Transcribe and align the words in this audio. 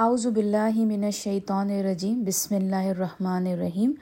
اعوذ 0.00 0.26
باللہ 0.26 0.76
من 0.86 1.04
الشیطان 1.04 1.70
الرجیم، 1.70 2.22
بسم 2.26 2.54
اللہ 2.54 2.88
الرحمن 2.88 3.46
الرحیم۔ 3.46 3.92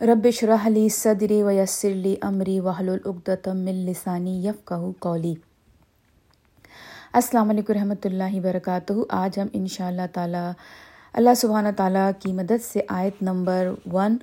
رب 0.00 0.26
شرح 0.30 0.68
لی 0.68 0.88
صدری 0.88 1.42
ویسر 1.42 1.94
لی 1.94 2.14
امری 2.22 2.58
وحل 2.60 2.88
عقدۃ 2.88 3.48
من 3.54 3.74
لسانی 3.86 4.36
یفقہ 4.46 4.74
قولی۔ 4.98 5.34
السلام 7.12 7.50
علیکم 7.50 7.72
رحمۃ 7.72 8.04
اللہ 8.04 8.36
وبرکاتہ۔ 8.36 8.92
آج 9.22 9.38
ہم 9.38 9.48
انشاء 9.52 9.86
اللہ 9.86 10.06
تعالیٰ 10.12 10.50
اللہ 11.12 11.34
سبحانہ 11.36 11.68
تعالیٰ 11.76 12.10
کی 12.18 12.32
مدد 12.32 12.64
سے 12.64 12.80
آیت 12.88 13.22
نمبر 13.22 13.72
ون 13.92 14.16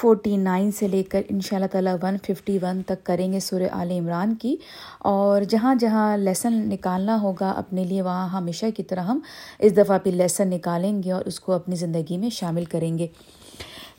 فورٹی 0.00 0.36
نائن 0.36 0.70
سے 0.70 0.88
لے 0.88 1.02
کر 1.02 1.22
ان 1.28 1.40
شاء 1.40 1.56
اللہ 1.56 1.66
تعالیٰ 1.72 1.96
ون 2.02 2.16
ففٹی 2.26 2.58
ون 2.62 2.82
تک 2.86 3.04
کریں 3.06 3.32
گے 3.32 3.40
سورہ 3.40 3.68
عال 3.72 3.90
عمران 3.90 4.34
کی۔ 4.34 4.56
اور 4.98 5.42
جہاں 5.42 5.74
جہاں 5.74 6.16
لیسن 6.16 6.52
نکالنا 6.70 7.20
ہوگا 7.20 7.50
اپنے 7.50 7.84
لیے، 7.84 8.02
وہاں 8.02 8.28
ہمیشہ 8.28 8.66
کی 8.76 8.82
طرح 8.82 9.00
ہم 9.00 9.18
اس 9.58 9.76
دفعہ 9.76 9.98
بھی 10.02 10.10
لیسن 10.10 10.48
نکالیں 10.48 11.02
گے 11.02 11.12
اور 11.12 11.24
اس 11.24 11.40
کو 11.40 11.52
اپنی 11.52 11.76
زندگی 11.76 12.16
میں 12.16 12.30
شامل 12.30 12.64
کریں 12.64 12.98
گے۔ 12.98 13.06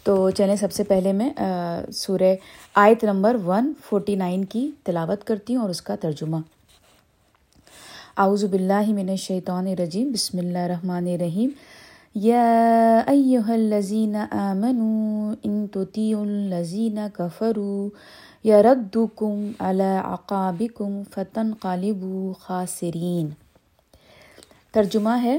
تو 0.03 0.29
چلیں، 0.29 0.55
سب 0.55 0.71
سے 0.71 0.83
پہلے 0.83 1.13
میں 1.13 1.29
سورہ 1.93 2.35
آیت 2.75 3.03
نمبر 3.03 3.37
ون 3.45 3.73
فورٹی 3.85 4.15
نائن 4.15 4.45
کی 4.45 4.71
تلاوت 4.83 5.23
کرتی 5.23 5.55
ہوں 5.55 5.61
اور 5.61 5.69
اس 5.69 5.81
کا 5.81 5.95
ترجمہ۔ 5.95 6.37
اعوذ 8.17 8.43
باللہ 8.45 8.85
من 8.87 9.09
الشیطان 9.09 9.67
الرجیم، 9.67 10.11
بسم 10.11 10.37
اللہ 10.37 10.57
الرحمن 10.57 11.07
الرحیم۔ 11.07 11.49
یا 12.15 12.43
ایہا 13.07 13.53
الذین 13.53 14.15
آمنوا 14.15 15.33
ان 15.43 15.65
تطیعوا 15.67 16.21
الذین 16.21 16.99
کفروا 17.13 17.87
یردکم 18.43 19.51
علی 19.59 19.89
عقابکم 20.03 21.01
فتنقلبوا 21.13 22.31
خاسرین 22.39 23.29
ترجمہ 24.71 25.17
ہے، 25.23 25.37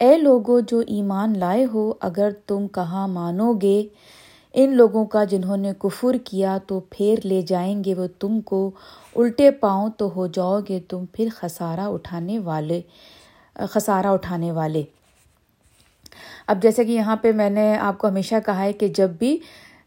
اے 0.00 0.16
لوگوں 0.16 0.60
جو 0.60 0.80
ایمان 0.86 1.38
لائے 1.38 1.64
ہو، 1.64 1.92
اگر 2.00 2.30
تم 2.46 2.66
کہاں 2.68 3.06
مانو 3.08 3.52
گے، 3.52 3.82
ان 4.54 4.76
لوگوں 4.76 5.04
کا 5.04 5.24
جنہوں 5.24 5.56
نے 5.56 5.72
کفر 5.78 6.16
کیا 6.24 6.58
تو 6.66 6.80
پھر 6.90 7.14
لے 7.24 7.40
جائیں 7.42 7.84
گے 7.84 7.94
وہ 7.94 8.06
تم 8.18 8.40
کو، 8.40 8.70
الٹے 9.16 9.50
پاؤں 9.50 9.88
تو 9.90 10.10
ہو 10.16 10.26
جاؤ 10.26 10.60
گے 10.68 10.80
تم 10.80 11.04
پھر 11.12 11.28
خسارہ 11.36 11.88
اٹھانے 11.88 12.38
والے، 12.38 12.80
خسارہ 13.56 14.06
اٹھانے 14.06 14.52
والے۔ 14.52 14.82
اب 16.46 16.62
جیسے 16.62 16.84
کہ 16.84 16.92
یہاں 16.92 17.16
پہ 17.16 17.32
میں 17.32 17.50
نے 17.50 17.76
آپ 17.76 17.98
کو 17.98 18.08
ہمیشہ 18.08 18.34
کہا 18.46 18.62
ہے 18.62 18.72
کہ 18.72 18.88
جب 18.88 19.10
بھی 19.10 19.38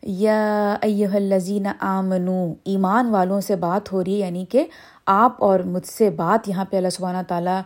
یا 0.03 0.75
ایہ 0.81 1.07
الزین 1.07 1.67
آمنو، 1.79 2.53
ایمان 2.65 3.09
والوں 3.09 3.41
سے 3.41 3.55
بات 3.55 3.91
ہو 3.93 4.03
رہی 4.03 4.13
ہے 4.13 4.27
یعنی 4.27 4.45
کہ 4.45 4.65
آپ 5.05 5.43
اور 5.43 5.59
مجھ 5.59 5.85
سے 5.87 6.09
بات 6.09 6.47
یہاں 6.49 6.65
پہ 6.65 6.77
اللہ 6.77 6.89
سبحانہ 6.89 7.17
تعالیٰ 7.27 7.61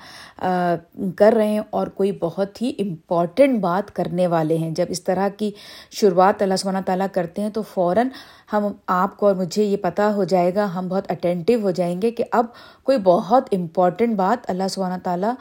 کر 1.15 1.33
رہے 1.33 1.47
ہیں 1.47 1.61
اور 1.69 1.87
کوئی 1.87 2.11
بہت 2.11 2.61
ہی 2.61 2.71
امپورٹنٹ 2.79 3.59
بات 3.59 3.95
کرنے 3.95 4.27
والے 4.27 4.57
ہیں۔ 4.57 4.71
جب 4.71 4.85
اس 4.89 5.03
طرح 5.03 5.27
کی 5.29 5.51
شروعات 5.91 6.41
اللہ 6.41 6.55
سبحانہ 6.55 6.77
تعالیٰ 6.85 7.07
کرتے 7.11 7.41
ہیں 7.41 7.49
تو 7.49 7.61
فوراً 7.61 8.07
ہم 8.53 8.67
آپ 8.87 9.17
کو 9.17 9.27
اور 9.27 9.35
مجھے 9.35 9.63
یہ 9.63 9.77
پتہ 9.77 10.01
ہو 10.01 10.23
جائے 10.23 10.55
گا، 10.55 10.67
ہم 10.75 10.87
بہت 10.87 11.11
اٹینٹیو 11.11 11.59
ہو 11.61 11.71
جائیں 11.71 12.01
گے 12.01 12.11
کہ 12.11 12.23
اب 12.31 12.45
کوئی 12.83 12.97
بہت 13.03 13.49
امپورٹنٹ 13.51 14.15
بات 14.15 14.49
اللہ 14.49 14.67
سبحانہ 14.69 14.99
تعالیٰ 15.03 15.33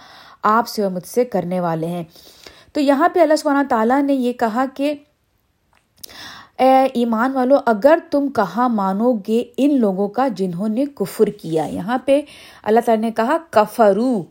آپ 0.43 0.69
سے 0.69 0.83
اور 0.83 0.91
مجھ 0.91 1.07
سے 1.07 1.25
کرنے 1.25 1.61
والے 1.61 1.87
ہیں۔ 1.87 2.05
تو 2.73 2.81
یہاں 2.81 3.09
پہ 3.09 3.21
اللہ 3.21 3.37
سبحانہ 3.37 3.69
تعالیٰ 3.69 4.03
نے 4.03 4.15
یہ 4.15 4.33
کہا 4.33 4.65
کہ 4.75 4.95
اے 6.59 6.87
ایمان 6.95 7.33
والو، 7.33 7.57
اگر 7.67 7.99
تم 8.11 8.29
کہاں 8.29 8.69
مانو 8.69 9.13
گے 9.13 9.45
ان 9.57 9.81
لوگوں 9.81 10.09
کا 10.09 10.29
جنہوں 10.29 10.69
نے 10.69 10.85
کفر 10.95 11.27
کیا؟ 11.27 11.65
یہاں 11.65 11.98
پہ 12.05 12.21
اللہ 12.63 12.81
تعالیٰ 12.81 13.05
نے 13.05 13.11
کہا، 13.11 13.37
کفرو۔ 13.51 14.23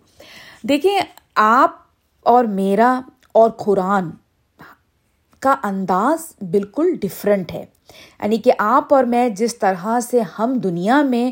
دیکھیں، 0.63 0.99
آپ 1.35 1.71
اور 2.23 2.43
میرا 2.43 3.01
اور 3.31 3.49
قرآن 3.49 4.09
کا 5.39 5.55
انداز 5.63 6.45
بالکل 6.51 6.95
ڈفرینٹ 7.01 7.51
ہے۔ 7.51 7.65
یعنی 8.21 8.37
کہ 8.37 8.51
آپ 8.57 8.93
اور 8.93 9.03
میں 9.03 9.29
جس 9.29 9.59
طرح 9.59 9.99
سے 9.99 10.21
ہم 10.39 10.53
دنیا 10.53 11.01
میں 11.01 11.31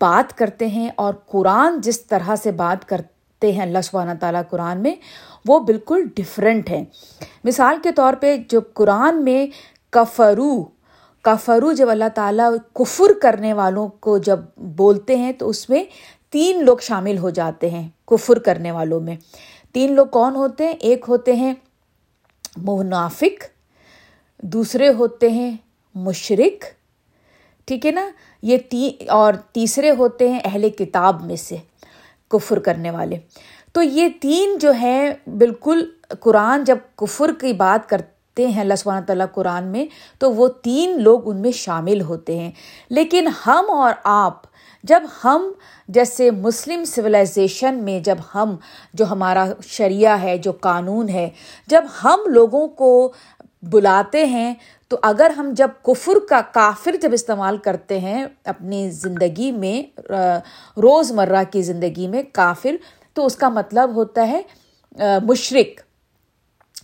بات 0.00 0.38
کرتے 0.38 0.66
ہیں 0.66 0.88
اور 0.96 1.14
قرآن 1.26 1.80
جس 1.80 2.06
طرح 2.06 2.36
سے 2.36 2.52
بات 2.52 2.88
کرتے 2.88 3.52
ہیں، 3.52 3.62
اللہ 3.62 3.78
سبحانہ 3.84 4.10
تعالیٰ 4.20 4.42
قرآن 4.50 4.82
میں 4.82 4.94
وہ 5.46 5.58
بالکل 5.58 6.04
ڈفرینٹ 6.16 6.70
ہیں۔ 6.70 6.84
مثال 7.44 7.76
کے 7.82 7.92
طور 7.92 8.14
پہ 8.20 8.36
جو 8.48 8.60
قرآن 8.74 9.24
میں 9.24 9.46
کفرو 9.90 10.64
کفرو 11.22 11.72
جب 11.72 11.90
اللہ 11.90 12.08
تعالیٰ 12.14 12.54
کفر 12.74 13.18
کرنے 13.22 13.52
والوں 13.52 13.88
کو 13.88 14.18
جب 14.18 14.38
بولتے 14.56 15.16
ہیں 15.16 15.32
تو 15.32 15.48
اس 15.48 15.70
میں 15.70 15.84
تین 16.30 16.64
لوگ 16.64 16.78
شامل 16.78 17.18
ہو 17.18 17.30
جاتے 17.30 17.70
ہیں 17.70 17.88
کفر 18.06 18.38
کرنے 18.38 18.70
والوں 18.70 19.00
میں۔ 19.00 19.16
تین 19.72 19.92
لوگ 19.92 20.06
کون 20.06 20.36
ہوتے 20.36 20.66
ہیں؟ 20.66 20.72
ایک 20.72 21.04
ہوتے 21.08 21.32
ہیں 21.32 21.54
منافق، 22.56 23.44
دوسرے 24.38 24.88
ہوتے 24.88 25.30
ہیں 25.30 25.56
مشرق 25.94 26.64
ٹھیک 27.64 27.86
ہے 27.86 27.90
نا؟ 27.90 28.10
یہ 28.42 28.58
تین 28.70 29.10
اور 29.10 29.32
تیسرے 29.52 29.90
ہوتے 29.90 30.28
ہیں 30.28 30.40
اہل 30.44 30.70
کتاب 30.70 31.24
میں 31.24 31.36
سے 31.36 31.56
کفر 32.28 32.58
کرنے 32.58 32.90
والے۔ 32.90 33.16
تو 33.76 33.82
یہ 33.82 34.08
تین 34.20 34.58
جو 34.58 34.70
ہیں 34.72 35.14
بالکل 35.26 35.90
قرآن، 36.20 36.64
جب 36.64 36.78
کفر 36.96 37.30
کی 37.40 37.52
بات 37.52 37.88
کرتے 37.88 38.46
ہیں 38.46 38.60
اللہ 38.60 38.74
سبحانہ 38.74 39.04
تعالیٰ 39.04 39.26
قرآن 39.34 39.64
میں، 39.64 39.86
تو 40.18 40.32
وہ 40.32 40.48
تین 40.48 41.02
لوگ 41.02 41.28
ان 41.28 41.36
میں 41.36 41.50
شامل 41.50 42.00
ہوتے 42.00 42.38
ہیں۔ 42.38 42.50
لیکن 42.90 43.28
ہم 43.46 43.64
اور 43.68 43.92
آپ، 44.04 44.42
جب 44.84 45.02
ہم 45.24 45.52
جیسے 45.88 46.30
مسلم 46.30 46.84
سویلائزیشن 46.84 47.74
میں، 47.74 48.00
جب 48.00 48.16
ہم، 48.34 48.56
جو 48.94 49.04
ہمارا 49.04 49.46
شریعہ 49.62 50.22
ہے، 50.22 50.38
جو 50.38 50.52
قانون 50.52 51.08
ہے، 51.08 51.30
جب 51.66 51.84
ہم 52.04 52.20
لوگوں 52.26 52.68
کو 52.68 53.12
بلاتے 53.62 54.24
ہیں، 54.24 54.54
تو 54.88 54.96
اگر 55.02 55.30
ہم 55.30 55.50
جب 55.52 55.68
کفر 55.82 56.12
کا 56.28 56.40
کافر 56.40 56.96
جب 57.02 57.10
استعمال 57.12 57.56
کرتے 57.56 58.00
ہیں 58.00 58.26
اپنی 58.44 58.90
زندگی 58.90 59.52
میں 59.52 60.00
روز 60.76 61.12
مرہ 61.12 61.44
کی 61.50 61.62
زندگی 61.62 62.08
میں 62.08 62.22
کافر 62.32 62.70
تو 63.16 63.26
اس 63.26 63.36
کا 63.36 63.48
مطلب 63.48 63.94
ہوتا 63.94 64.28
ہے 64.28 64.42
مشرق 65.22 65.80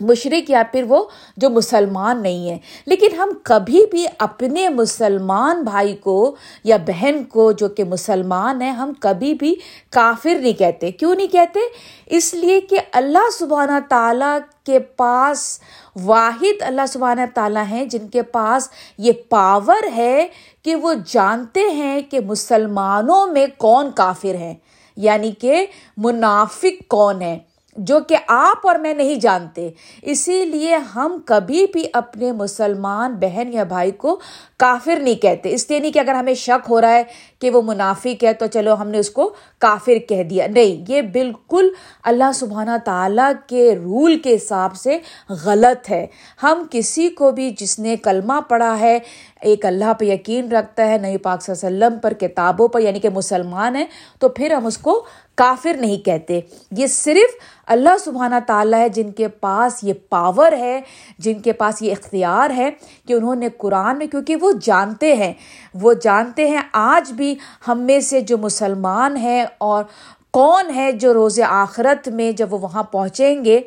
مشرق 0.00 0.50
یا 0.50 0.62
پھر 0.72 0.84
وہ 0.88 1.04
جو 1.36 1.50
مسلمان 1.50 2.22
نہیں 2.22 2.50
ہے۔ 2.50 2.58
لیکن 2.86 3.14
ہم 3.18 3.28
کبھی 3.42 3.84
بھی 3.90 4.06
اپنے 4.18 4.68
مسلمان 4.68 5.62
بھائی 5.62 5.96
کو 5.96 6.36
یا 6.64 6.76
بہن 6.76 7.24
کو 7.24 7.52
جو 7.52 7.68
کہ 7.68 7.84
مسلمان 7.84 8.62
ہیں 8.62 8.72
ہم 8.72 8.92
کبھی 9.00 9.34
بھی 9.34 9.54
کافر 9.90 10.34
نہیں 10.34 10.52
کہتے۔ 10.52 10.90
کیوں 10.90 11.14
نہیں 11.14 11.26
کہتے؟ 11.26 11.60
اس 12.06 12.34
لیے 12.34 12.60
کہ 12.60 12.78
اللہ 12.92 13.30
سبحانہ 13.38 13.78
تعالیٰ 13.88 14.38
کے 14.64 14.78
پاس 14.78 15.60
واحد 16.04 16.62
اللہ 16.62 16.86
سبحانہ 16.88 17.26
تعالیٰ 17.34 17.64
ہیں، 17.70 17.84
جن 17.84 18.08
کے 18.08 18.22
پاس 18.22 18.68
یہ 18.98 19.12
پاور 19.28 19.86
ہے 19.96 20.26
کہ 20.62 20.76
وہ 20.76 20.94
جانتے 21.06 21.60
ہیں 21.60 22.00
کہ 22.00 22.20
مسلمانوں 22.20 23.26
میں 23.26 23.46
کون 23.58 23.90
کافر 23.94 24.34
ہیں 24.34 24.54
یعنی 24.96 25.32
کہ 25.32 25.66
منافق 25.96 26.88
کون 26.88 27.22
ہے 27.22 27.38
جو 27.76 28.00
کہ 28.00 28.16
آپ 28.28 28.66
اور 28.66 28.76
میں 28.76 28.94
نہیں 28.94 29.14
جانتے۔ 29.14 29.70
اسی 30.02 30.44
لیے 30.44 30.76
ہم 30.76 31.18
کبھی 31.26 31.66
بھی 31.72 31.84
اپنے 31.92 32.32
مسلمان 32.32 33.14
بہن 33.14 33.52
یا 33.52 33.64
بھائی 33.64 33.90
کو 33.90 34.20
کافر 34.58 34.96
نہیں 34.96 35.14
کہتے۔ 35.14 35.54
اس 35.54 35.70
لیے 35.70 35.78
نہیں 35.78 35.92
کہ 35.92 35.98
اگر 35.98 36.14
ہمیں 36.14 36.34
شک 36.34 36.70
ہو 36.70 36.80
رہا 36.80 36.92
ہے 36.92 37.02
کہ 37.42 37.50
وہ 37.50 37.62
منافق 37.62 38.24
ہے 38.24 38.32
تو 38.32 38.46
چلو 38.46 38.74
ہم 38.74 38.88
نے 38.88 38.98
اس 38.98 39.10
کو 39.10 39.34
کافر 39.58 39.98
کہہ 40.08 40.22
دیا۔ 40.22 40.46
نہیں، 40.46 40.84
یہ 40.88 41.02
بالکل 41.02 41.68
اللہ 42.02 42.32
سبحانہ 42.34 42.76
تعالیٰ 42.84 43.32
کے 43.46 43.74
رول 43.74 44.18
کے 44.18 44.34
حساب 44.34 44.74
سے 44.74 44.98
غلط 45.44 45.90
ہے۔ 45.90 46.06
ہم 46.42 46.62
کسی 46.70 47.08
کو 47.08 47.30
بھی 47.30 47.50
جس 47.50 47.78
نے 47.78 47.96
کلمہ 47.96 48.40
پڑھا 48.48 48.78
ہے، 48.80 48.98
ایک 49.40 49.64
اللہ 49.66 49.92
پہ 49.98 50.04
یقین 50.04 50.52
رکھتا 50.52 50.86
ہے 50.88 50.98
نئی 50.98 51.16
پاک 51.16 51.42
صلی 51.42 51.54
اللہ 51.54 51.66
علیہ 51.66 51.86
وسلم 51.86 51.98
پر 51.98 52.12
کتابوں 52.12 52.68
پر 52.68 52.80
یعنی 52.80 53.00
کہ 53.00 53.08
مسلمان 53.08 53.76
ہیں، 53.76 53.86
تو 54.18 54.28
پھر 54.28 54.52
ہم 54.52 54.66
اس 54.66 54.78
کو 54.78 55.04
کافر 55.34 55.76
نہیں 55.80 55.96
کہتے۔ 55.96 56.40
یہ 56.70 56.86
صرف 56.86 57.34
اللہ 57.66 57.96
سبحانہ 58.00 58.34
تعالیٰ 58.46 58.78
ہے 58.78 58.88
جن 58.88 59.10
کے 59.10 59.28
پاس 59.28 59.84
یہ 59.84 59.92
پاور 60.10 60.52
ہے، 60.52 60.80
جن 61.18 61.38
کے 61.40 61.52
پاس 61.52 61.82
یہ 61.82 61.92
اختیار 61.92 62.50
ہے 62.50 62.70
کہ 63.08 63.12
انہوں 63.12 63.34
نے 63.34 63.48
قرآن 63.58 63.98
میں، 63.98 64.06
کیونکہ 64.06 64.36
وہ 64.36 64.52
جانتے 64.62 65.14
ہیں، 65.14 65.32
وہ 65.74 65.92
جانتے 66.02 66.48
ہیں 66.50 66.62
آج 66.72 67.12
بھی 67.12 67.31
ہم 67.68 67.80
میں 67.80 68.00
سے 68.00 68.20
جو 68.20 68.38
مسلمان 68.38 69.16
ہیں 69.16 69.44
اور 69.58 69.84
کون 70.30 70.74
ہے 70.74 70.92
جو 70.92 71.14
روز 71.14 71.40
آخرت 71.48 72.08
میں 72.08 72.32
جب 72.32 72.52
وہ 72.52 72.58
وہاں 72.58 72.82
پہنچیں 72.82 73.44
گے 73.44 73.60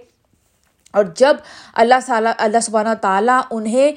اور 0.94 1.06
جب 1.16 1.38
اللہ 1.74 2.06
تعالیٰ 2.06 2.32
اللہ 2.38 2.60
سبحانہ 2.60 2.94
تعالیٰ 3.02 3.42
انہیں 3.52 3.92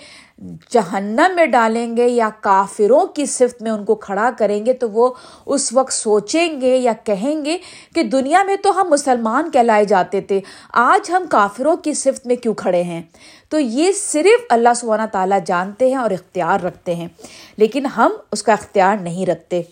جہنم 0.70 1.34
میں 1.36 1.44
ڈالیں 1.46 1.96
گے 1.96 2.06
یا 2.08 2.28
کافروں 2.40 3.04
کی 3.06 3.24
صفت 3.26 3.62
میں 3.62 3.70
ان 3.70 3.84
کو 3.84 3.94
کھڑا 3.94 4.30
کریں 4.38 4.64
گے 4.66 4.72
تو 4.72 4.90
وہ 4.90 5.08
اس 5.46 5.72
وقت 5.72 5.92
سوچیں 5.92 6.60
گے 6.60 6.76
یا 6.76 6.92
کہیں 7.04 7.44
گے 7.44 7.56
کہ 7.94 8.02
دنیا 8.02 8.42
میں 8.42 8.56
تو 8.56 8.80
ہم 8.80 8.90
مسلمان 8.90 9.50
کہلائے 9.50 9.84
جاتے 9.84 10.20
تھے، 10.20 10.40
آج 10.72 11.10
ہم 11.10 11.24
کافروں 11.30 11.76
کی 11.76 11.94
صفت 11.94 12.26
میں 12.26 12.36
کیوں 12.36 12.54
کھڑے 12.54 12.82
ہیں؟ 12.82 13.02
تو 13.48 13.58
یہ 13.58 13.92
صرف 13.92 14.46
اللہ 14.50 14.74
سبحانہ 14.76 15.06
تعالیٰ 15.12 15.38
جانتے 15.46 15.88
ہیں 15.88 15.96
اور 15.96 16.10
اختیار 16.10 16.60
رکھتے 16.60 16.94
ہیں، 16.94 17.08
لیکن 17.56 17.86
ہم 17.96 18.12
اس 18.32 18.42
کا 18.42 18.52
اختیار 18.52 18.96
نہیں 18.98 19.26
رکھتے۔ 19.26 19.62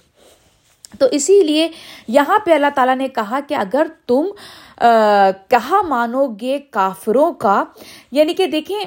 تو 0.98 1.06
اسی 1.12 1.40
لیے 1.42 1.68
یہاں 2.08 2.38
پہ 2.38 2.52
اللہ 2.54 2.74
تعالیٰ 2.74 2.96
نے 2.96 3.08
کہا 3.08 3.40
کہ 3.48 3.54
اگر 3.54 3.86
تم 4.06 4.26
کہا 5.50 5.82
مانو 5.88 6.26
گے 6.40 6.58
کافروں 6.70 7.32
کا 7.34 7.62
یعنی 8.12 8.34
کہ 8.34 8.46
دیکھیں 8.46 8.84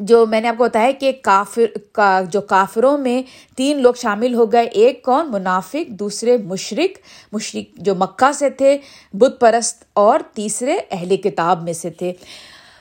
جو 0.00 0.26
میں 0.26 0.40
نے 0.40 0.48
آپ 0.48 0.58
کو 0.58 0.64
بتایا 0.64 0.90
کہ 0.90 1.12
کافر 1.22 1.78
کا 1.92 2.22
جو 2.30 2.40
کافروں 2.40 2.98
میں 2.98 3.22
تین 3.56 3.82
لوگ 3.82 3.94
شامل 3.94 4.34
ہو 4.34 4.52
گئے۔ 4.52 4.64
ایک 4.64 5.02
کون؟ 5.02 5.30
منافق، 5.30 5.88
دوسرے 5.88 6.36
مشرق 6.36 6.98
مشرق 7.34 7.76
جو 7.76 7.94
مکہ 7.94 8.32
سے 8.32 8.50
تھے، 8.50 8.78
بت 9.12 9.40
پرست 9.40 9.84
اور 9.92 10.20
تیسرے 10.34 10.78
اہل 10.90 11.16
کتاب 11.16 11.62
میں 11.62 11.72
سے 11.72 11.90
تھے۔ 11.90 12.12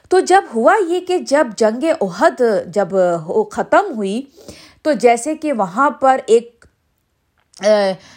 تو 0.10 0.20
جب 0.20 0.42
ہوا 0.56 0.76
یہ 0.90 1.00
کہ 1.00 1.18
جب 1.18 1.48
جنگ 1.58 1.84
عہد 2.02 2.42
جب 2.68 2.88
ختم 3.52 3.86
ہوئی، 3.96 4.22
تو 4.82 4.92
جیسے 4.92 5.36
کہ 5.36 5.54
وہاں 5.54 5.90
پر 5.90 6.18
ایک 6.26 6.66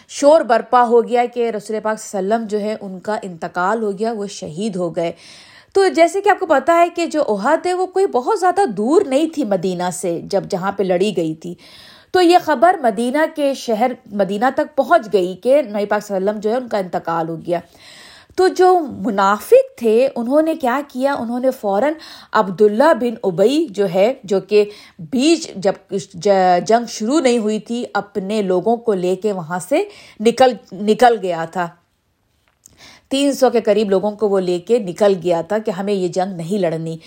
شور 0.07 0.41
برپا 0.41 0.83
ہو 0.83 1.07
گیا 1.07 1.25
کہ 1.33 1.49
رسول 1.49 1.77
پاک 1.83 1.97
وسلم 1.99 2.45
جو 2.49 2.59
ہے، 2.59 2.75
ان 2.81 2.99
کا 2.99 3.17
انتقال 3.23 3.83
ہو 3.83 3.99
گیا، 3.99 4.11
وہ 4.11 4.27
شہید 4.27 4.75
ہو 4.75 4.95
گئے۔ 4.95 5.11
تو 5.77 5.87
جیسے 5.87 6.21
کہ 6.21 6.29
آپ 6.29 6.39
کو 6.39 6.45
پتا 6.45 6.79
ہے 6.79 6.89
کہ 6.95 7.05
جو 7.05 7.23
عہد 7.27 7.65
ہے 7.65 7.73
وہ 7.73 7.85
کوئی 7.85 8.05
بہت 8.05 8.39
زیادہ 8.39 8.65
دور 8.65 9.01
نہیں 9.05 9.27
تھی 9.33 9.43
مدینہ 9.43 9.83
سے 9.93 10.21
جب 10.23 10.43
جہاں 10.49 10.71
پہ 10.71 10.83
لڑی 10.83 11.17
گئی 11.17 11.35
تھی۔ 11.35 11.55
تو 12.11 12.21
یہ 12.21 12.37
خبر 12.45 12.75
مدینہ 12.81 13.17
کے 13.35 13.53
شہر 13.53 13.91
مدینہ 14.11 14.45
تک 14.55 14.75
پہنچ 14.75 15.13
گئی 15.13 15.35
کہ 15.35 15.61
نئی 15.61 15.85
پاک 15.85 16.03
صلی 16.03 16.15
اللہ 16.15 16.29
علیہ 16.29 16.39
وسلم 16.39 16.39
جو 16.39 16.49
ہے 16.49 16.55
ان 16.55 16.67
کا 16.67 16.77
انتقال 16.77 17.29
ہو 17.29 17.35
گیا۔ 17.35 17.59
تو 18.35 18.47
جو 18.47 18.79
منافق 18.79 19.77
تھے 19.77 20.07
انہوں 20.15 20.41
نے 20.41 20.55
کیا 20.55 20.81
کیا؟ 20.87 21.13
انہوں 21.13 21.39
نے 21.39 21.51
فوراً 21.51 21.93
عبداللہ 22.31 22.93
بن 23.01 23.13
ابئی 23.23 23.67
جو 23.69 23.85
ہے، 23.93 24.13
جو 24.23 24.39
کہ 24.39 24.65
بیچ 24.99 25.51
جب 25.55 25.73
جنگ 26.67 26.85
شروع 26.89 27.19
نہیں 27.19 27.37
ہوئی 27.37 27.59
تھی، 27.59 27.85
اپنے 27.93 28.41
لوگوں 28.41 28.77
کو 28.77 28.93
لے 28.93 29.15
کے 29.15 29.31
وہاں 29.31 29.59
سے 29.69 29.83
نکل 30.19 30.53
نکل 30.71 31.17
گیا 31.21 31.45
تھا۔ 31.45 31.67
تین 33.09 33.33
سو 33.33 33.49
کے 33.49 33.61
قریب 33.61 33.89
لوگوں 33.89 34.11
کو 34.11 34.29
وہ 34.29 34.39
لے 34.39 34.59
کے 34.59 34.79
نکل 34.79 35.13
گیا 35.23 35.41
تھا 35.41 35.57
کہ 35.57 35.71
ہمیں 35.71 35.93
یہ 35.93 36.07
جنگ 36.07 36.35
نہیں 36.37 36.59
لڑنی۔ 36.59 36.97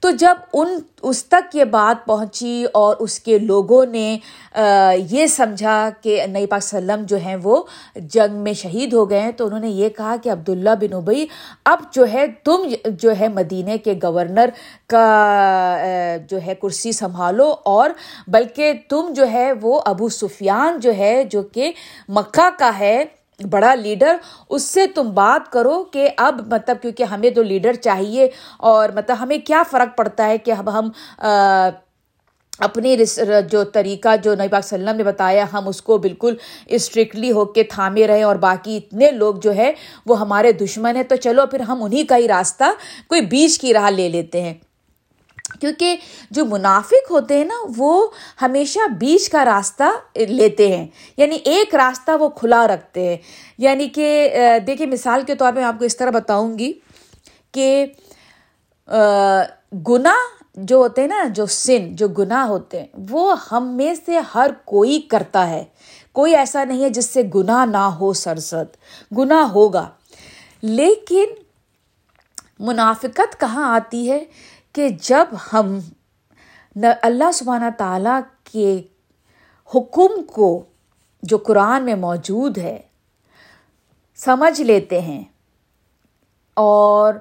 تو 0.00 0.10
جب 0.10 0.36
ان، 0.52 0.78
اس 1.02 1.24
تک 1.24 1.54
یہ 1.56 1.64
بات 1.64 2.04
پہنچی 2.06 2.64
اور 2.72 2.96
اس 3.00 3.18
کے 3.20 3.38
لوگوں 3.38 3.84
نے 3.86 4.18
یہ 5.10 5.26
سمجھا 5.26 5.88
کہ 6.02 6.26
نئی 6.26 6.46
پاک 6.46 6.62
وسلم 6.62 7.02
جو 7.08 7.16
ہیں 7.16 7.36
وہ 7.42 7.62
جنگ 7.96 8.36
میں 8.36 8.52
شہید 8.52 8.92
ہو 8.92 9.08
گئے 9.10 9.20
ہیں، 9.20 9.32
تو 9.32 9.46
انہوں 9.46 9.60
نے 9.60 9.68
یہ 9.68 9.88
کہا 9.88 10.16
کہ 10.22 10.30
عبداللہ 10.30 10.74
بن 10.80 10.92
ابئی 10.92 11.26
اب 11.64 11.78
جو 11.92 12.04
ہے 12.12 12.26
تم 12.44 12.68
جو 13.00 13.12
ہے 13.20 13.28
مدینہ 13.28 13.76
کے 13.84 13.94
گورنر 14.02 14.50
کا 14.86 15.06
جو 16.30 16.38
ہے 16.46 16.54
کرسی 16.62 16.92
سنبھالو 16.92 17.54
اور 17.64 17.90
بلکہ 18.28 18.72
تم 18.88 19.12
جو 19.16 19.30
ہے 19.32 19.52
وہ 19.62 19.80
ابو 19.84 20.08
سفیان 20.08 20.80
جو 20.80 20.94
ہے 20.98 21.22
جو 21.24 21.42
کہ 21.42 21.72
مکہ 22.08 22.48
کا 22.58 22.70
ہے 22.78 23.04
بڑا 23.50 23.74
لیڈر، 23.74 24.16
اس 24.48 24.62
سے 24.62 24.86
تم 24.86 25.10
بات 25.14 25.52
کرو 25.52 25.82
کہ 25.84 26.08
اب 26.16 26.40
مطلب 26.52 26.82
کیونکہ 26.82 27.02
ہمیں 27.04 27.30
تو 27.30 27.42
لیڈر 27.42 27.74
چاہیے 27.82 28.28
اور 28.58 28.88
مطلب 28.96 29.16
ہمیں 29.20 29.38
کیا 29.46 29.62
فرق 29.70 29.96
پڑتا 29.96 30.28
ہے 30.28 30.38
کہ 30.38 30.50
اب 30.50 30.78
ہم 30.78 30.90
اپنی 32.58 32.96
جو 33.50 33.62
طریقہ 33.64 34.08
جو 34.22 34.34
نبی 34.34 34.48
پاک 34.48 34.64
صلی 34.64 34.78
اللہ 34.78 34.90
علیہ 34.90 34.94
وسلم 34.94 34.96
نے 34.96 35.04
بتایا، 35.04 35.44
ہم 35.52 35.68
اس 35.68 35.80
کو 35.82 35.96
بالکل 35.98 36.34
اسٹرکٹلی 36.66 37.30
ہو 37.32 37.44
کے 37.44 37.62
تھامے 37.62 38.06
رہیں 38.06 38.22
اور 38.22 38.36
باقی 38.36 38.76
اتنے 38.76 39.10
لوگ 39.10 39.34
جو 39.34 39.54
ہے 39.54 39.72
وہ 40.06 40.20
ہمارے 40.20 40.52
دشمن 40.52 40.96
ہیں، 40.96 41.02
تو 41.02 41.16
چلو 41.16 41.46
پھر 41.46 41.60
ہم 41.60 41.82
انہیں 41.82 42.04
کا 42.08 42.16
ہی 42.16 42.28
راستہ 42.28 42.64
کوئی 43.08 43.20
بیچ 43.26 43.58
کی 43.58 43.74
راہ 43.74 43.90
لے 43.90 44.08
لیتے 44.08 44.42
ہیں۔ 44.42 44.54
کیونکہ 45.60 45.96
جو 46.30 46.44
منافق 46.44 47.10
ہوتے 47.10 47.38
ہیں 47.38 47.44
نا، 47.44 47.54
وہ 47.76 48.06
ہمیشہ 48.42 48.88
بیچ 48.88 49.28
کا 49.28 49.44
راستہ 49.44 50.18
لیتے 50.18 50.76
ہیں۔ 50.76 50.86
یعنی 51.16 51.34
ایک 51.34 51.74
راستہ 51.74 52.10
وہ 52.20 52.28
کھلا 52.28 52.66
رکھتے 52.66 53.08
ہیں۔ 53.08 53.16
یعنی 53.58 53.88
کہ 53.88 54.36
دیکھیے، 54.66 54.86
مثال 54.86 55.22
کے 55.26 55.34
طور 55.34 55.52
پہ 55.52 55.58
میں 55.58 55.64
آپ 55.64 55.78
کو 55.78 55.84
اس 55.84 55.96
طرح 55.96 56.10
بتاؤں 56.10 56.58
گی 56.58 56.72
کہ 57.52 57.86
گناہ 59.88 60.44
جو 60.54 60.76
ہوتے 60.76 61.00
ہیں 61.00 61.08
نا، 61.08 61.24
جو 61.34 61.46
سن، 61.46 61.96
جو 61.96 62.08
گناہ 62.08 62.46
ہوتے 62.46 62.78
ہیں، 62.80 62.86
وہ 63.10 63.34
ہم 63.52 63.76
میں 63.76 63.94
سے 64.06 64.18
ہر 64.18 64.50
کوئی 64.64 65.00
کرتا 65.00 65.50
ہے۔ 65.50 65.64
کوئی 66.12 66.36
ایسا 66.36 66.64
نہیں 66.64 66.84
ہے 66.84 66.90
جس 66.90 67.10
سے 67.10 67.22
گناہ 67.34 67.66
نہ 67.66 67.76
ہو 67.76 68.12
سرسد۔ 68.12 68.76
گناہ 69.18 69.44
ہوگا۔ 69.44 69.88
لیکن 70.62 71.24
منافقت 72.58 73.40
کہاں 73.40 73.74
آتی 73.74 74.10
ہے؟ 74.10 74.24
کہ 74.74 74.88
جب 75.02 75.34
ہم 75.52 75.78
اللہ 77.02 77.30
سبحانہ 77.34 77.70
تعالیٰ 77.78 78.20
کے 78.44 78.80
حکم 79.70 80.22
کو 80.22 80.48
جو 81.22 81.38
قرآن 81.38 81.84
میں 81.84 81.94
موجود 81.96 82.58
ہے، 82.58 82.78
سمجھ 84.18 84.60
لیتے 84.60 85.00
ہیں 85.00 85.22
اور 86.56 87.14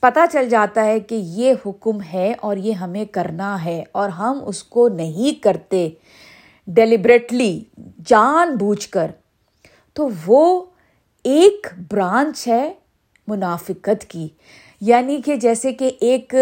پتہ 0.00 0.18
چل 0.32 0.48
جاتا 0.48 0.84
ہے 0.84 0.98
کہ 1.00 1.14
یہ 1.14 1.52
حکم 1.66 2.00
ہے 2.02 2.32
اور 2.40 2.56
یہ 2.56 2.72
ہمیں 2.72 3.04
کرنا 3.04 3.64
ہے 3.64 3.82
اور 3.92 4.08
ہم 4.08 4.40
اس 4.46 4.62
کو 4.64 4.88
نہیں 4.88 5.42
کرتے 5.42 5.88
ڈیلیبریٹلی 6.68 7.64
جان 8.06 8.56
بوجھ 8.56 8.88
کر، 8.88 9.10
تو 9.96 10.08
وہ 10.26 10.64
ایک 11.24 11.66
برانچ 11.90 12.46
ہے 12.48 12.72
منافقت 13.28 14.04
کی۔ 14.08 14.28
یعنی 14.86 15.20
کہ 15.22 15.36
جیسے 15.36 15.72
کہ 15.72 15.90
ایک 16.00 16.34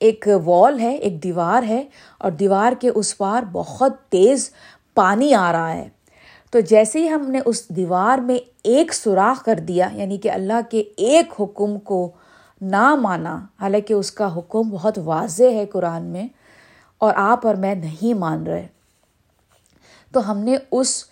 ایک 0.00 0.28
وال 0.44 0.78
ہے، 0.80 0.94
ایک 0.94 1.22
دیوار 1.22 1.62
ہے، 1.62 1.82
اور 2.18 2.30
دیوار 2.30 2.72
کے 2.80 2.88
اس 2.88 3.16
پار 3.18 3.42
بہت 3.52 4.00
تیز 4.08 4.48
پانی 4.94 5.34
آ 5.34 5.50
رہا 5.52 5.72
ہے۔ 5.72 5.88
تو 6.52 6.60
جیسے 6.60 6.98
ہی 6.98 7.08
ہم 7.08 7.30
نے 7.30 7.40
اس 7.44 7.68
دیوار 7.68 8.18
میں 8.18 8.38
ایک 8.64 8.92
سوراخ 8.94 9.44
کر 9.44 9.58
دیا 9.68 9.88
یعنی 9.92 10.18
کہ 10.18 10.30
اللہ 10.30 10.60
کے 10.70 10.82
ایک 10.96 11.32
حکم 11.40 11.78
کو 11.78 12.10
نہ 12.60 12.94
مانا، 12.94 13.36
حالانکہ 13.60 13.92
اس 13.92 14.10
کا 14.12 14.36
حکم 14.36 14.68
بہت 14.70 14.98
واضح 15.04 15.50
ہے 15.52 15.66
قرآن 15.66 16.04
میں، 16.04 16.26
اور 17.00 17.12
آپ 17.16 17.46
اور 17.46 17.54
میں 17.54 17.74
نہیں 17.74 18.14
مان 18.14 18.46
رہے۔ 18.46 18.66
تو 20.14 20.30
ہم 20.30 20.38
نے 20.38 20.56
اس 20.70 21.04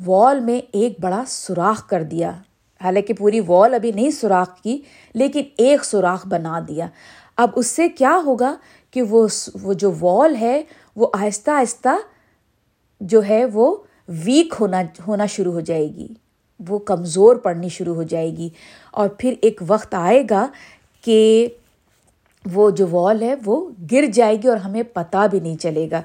وال 0.00 0.40
میں 0.40 0.60
ایک 0.72 1.00
بڑا 1.00 1.22
سوراخ 1.28 1.88
کر 1.88 2.02
دیا۔ 2.02 2.32
حالانکہ 2.84 3.14
پوری 3.14 3.40
وال 3.40 3.74
ابھی 3.74 3.92
نہیں 3.92 4.10
سوراخ 4.10 4.62
کی، 4.62 4.80
لیکن 5.14 5.42
ایک 5.58 5.84
سوراخ 5.84 6.26
بنا 6.26 6.60
دیا۔ 6.68 6.86
اب 7.36 7.50
اس 7.56 7.66
سے 7.66 7.88
کیا 7.88 8.20
ہوگا 8.24 8.56
کہ 8.90 9.02
وہ 9.02 9.28
وہ 9.62 9.72
جو 9.72 9.92
وال 10.00 10.36
ہے، 10.36 10.62
وہ 10.96 11.08
آہستہ 11.12 11.50
آہستہ 11.50 11.88
جو 13.00 13.20
ہے 13.28 13.44
وہ 13.44 13.76
ویک 14.08 14.54
ہونا 14.60 14.82
ہونا 15.06 15.26
شروع 15.26 15.52
ہو 15.52 15.60
جائے 15.60 15.86
گی۔ 15.88 16.08
وہ 16.68 16.78
کمزور 16.78 17.36
پڑنی 17.36 17.68
شروع 17.68 17.94
ہو 17.94 18.02
جائے 18.02 18.36
گی۔ 18.36 18.48
اور 18.90 19.08
پھر 19.08 19.34
ایک 19.42 19.60
وقت 19.66 19.94
آئے 19.94 20.22
گا 20.30 20.46
کہ 21.04 21.48
وہ 22.52 22.70
جو 22.70 22.86
وال 22.90 23.22
ہے 23.22 23.34
وہ 23.44 23.70
گر 23.92 24.06
جائے 24.06 24.36
گی 24.42 24.48
اور 24.48 24.56
ہمیں 24.56 24.82
پتہ 24.82 25.26
بھی 25.30 25.40
نہیں 25.40 25.56
چلے 25.56 25.88
گا۔ 25.90 26.02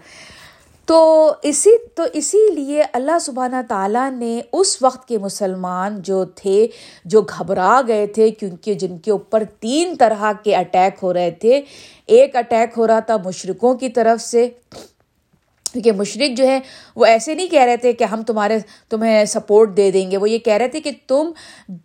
تو 0.85 1.33
اسی 1.41 1.69
تو 1.95 2.03
اسی 2.13 2.53
لیے 2.53 2.83
اللہ 2.93 3.19
سبحانہ 3.21 3.55
تعالیٰ 3.67 4.11
نے 4.11 4.41
اس 4.53 4.81
وقت 4.81 5.07
کے 5.07 5.17
مسلمان 5.17 6.01
جو 6.01 6.25
تھے، 6.25 6.67
جو 7.05 7.21
گھبرا 7.21 7.81
گئے 7.87 8.07
تھے، 8.07 8.29
کیونکہ 8.29 8.73
جن 8.73 8.97
کے 8.97 9.11
اوپر 9.11 9.43
تین 9.59 9.95
طرح 9.99 10.31
کے 10.43 10.55
اٹیک 10.55 11.03
ہو 11.03 11.13
رہے 11.13 11.31
تھے۔ 11.31 11.61
ایک 12.05 12.35
اٹیک 12.35 12.69
ہو 12.77 12.87
رہا 12.87 12.99
تھا 12.99 13.17
مشرقوں 13.25 13.73
کی 13.73 13.89
طرف 13.89 14.21
سے۔ 14.21 14.49
کیونکہ 15.73 15.91
مشرق 15.91 16.37
جو 16.37 16.47
ہے 16.47 16.59
وہ 16.95 17.05
ایسے 17.05 17.35
نہیں 17.35 17.47
کہہ 17.47 17.63
رہے 17.63 17.77
تھے 17.77 17.93
کہ 17.93 18.03
ہم 18.03 18.23
تمہارے، 18.23 18.57
تمہیں 18.89 19.25
سپورٹ 19.25 19.77
دے 19.77 19.91
دیں 19.91 20.11
گے۔ 20.11 20.17
وہ 20.17 20.29
یہ 20.29 20.37
کہہ 20.37 20.53
رہے 20.53 20.67
تھے 20.67 20.81
کہ 20.81 20.91
تم 21.07 21.31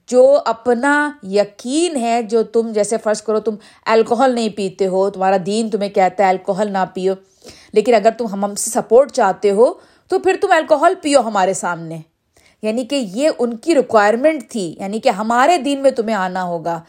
جو 0.07 0.39
اپنا 0.45 1.11
یقین 1.23 1.97
ہے، 1.97 2.23
جو 2.23 2.43
تم 2.43 2.73
جیسے 2.73 2.97
فرض 3.05 3.23
کرو 3.23 3.41
تم 3.41 3.55
الکوہل 3.87 4.35
نہیں 4.35 4.49
پیتے 4.49 4.87
ہو، 4.87 5.11
تمہارا 5.11 5.37
دین 5.47 5.71
تمہیں 5.71 5.91
کہتا 5.91 6.25
ہے 6.25 6.29
الکوہل 6.29 6.73
نہ 6.73 6.85
پیو۔ 6.95 7.15
لیکن 7.73 7.95
اگر 7.95 8.11
تم 8.11 8.27
ہم 8.27 8.55
سے 8.55 8.71
سپورٹ 8.71 9.13
چاہتے 9.13 9.51
ہو، 9.51 9.73
تو 10.09 10.19
پھر 10.19 10.37
تم 10.41 10.49
الکوہل 10.51 10.93
پیو 11.03 11.21
ہمارے 11.21 11.55
سامنے۔ 11.55 11.99
یعنی 12.63 12.85
کہ 12.85 12.95
یہ 12.95 13.31
ان 13.39 13.57
کی 13.57 13.75
ریکوائرمنٹ 13.75 14.51
تھی 14.51 14.75
یعنی 14.79 15.01
کہ 15.01 15.09
ہمارے 15.09 15.59
دین 15.59 15.83
میں 15.83 15.91
تمہیں 15.91 16.17
آنا 16.17 16.45
ہوگا۔ 16.45 16.81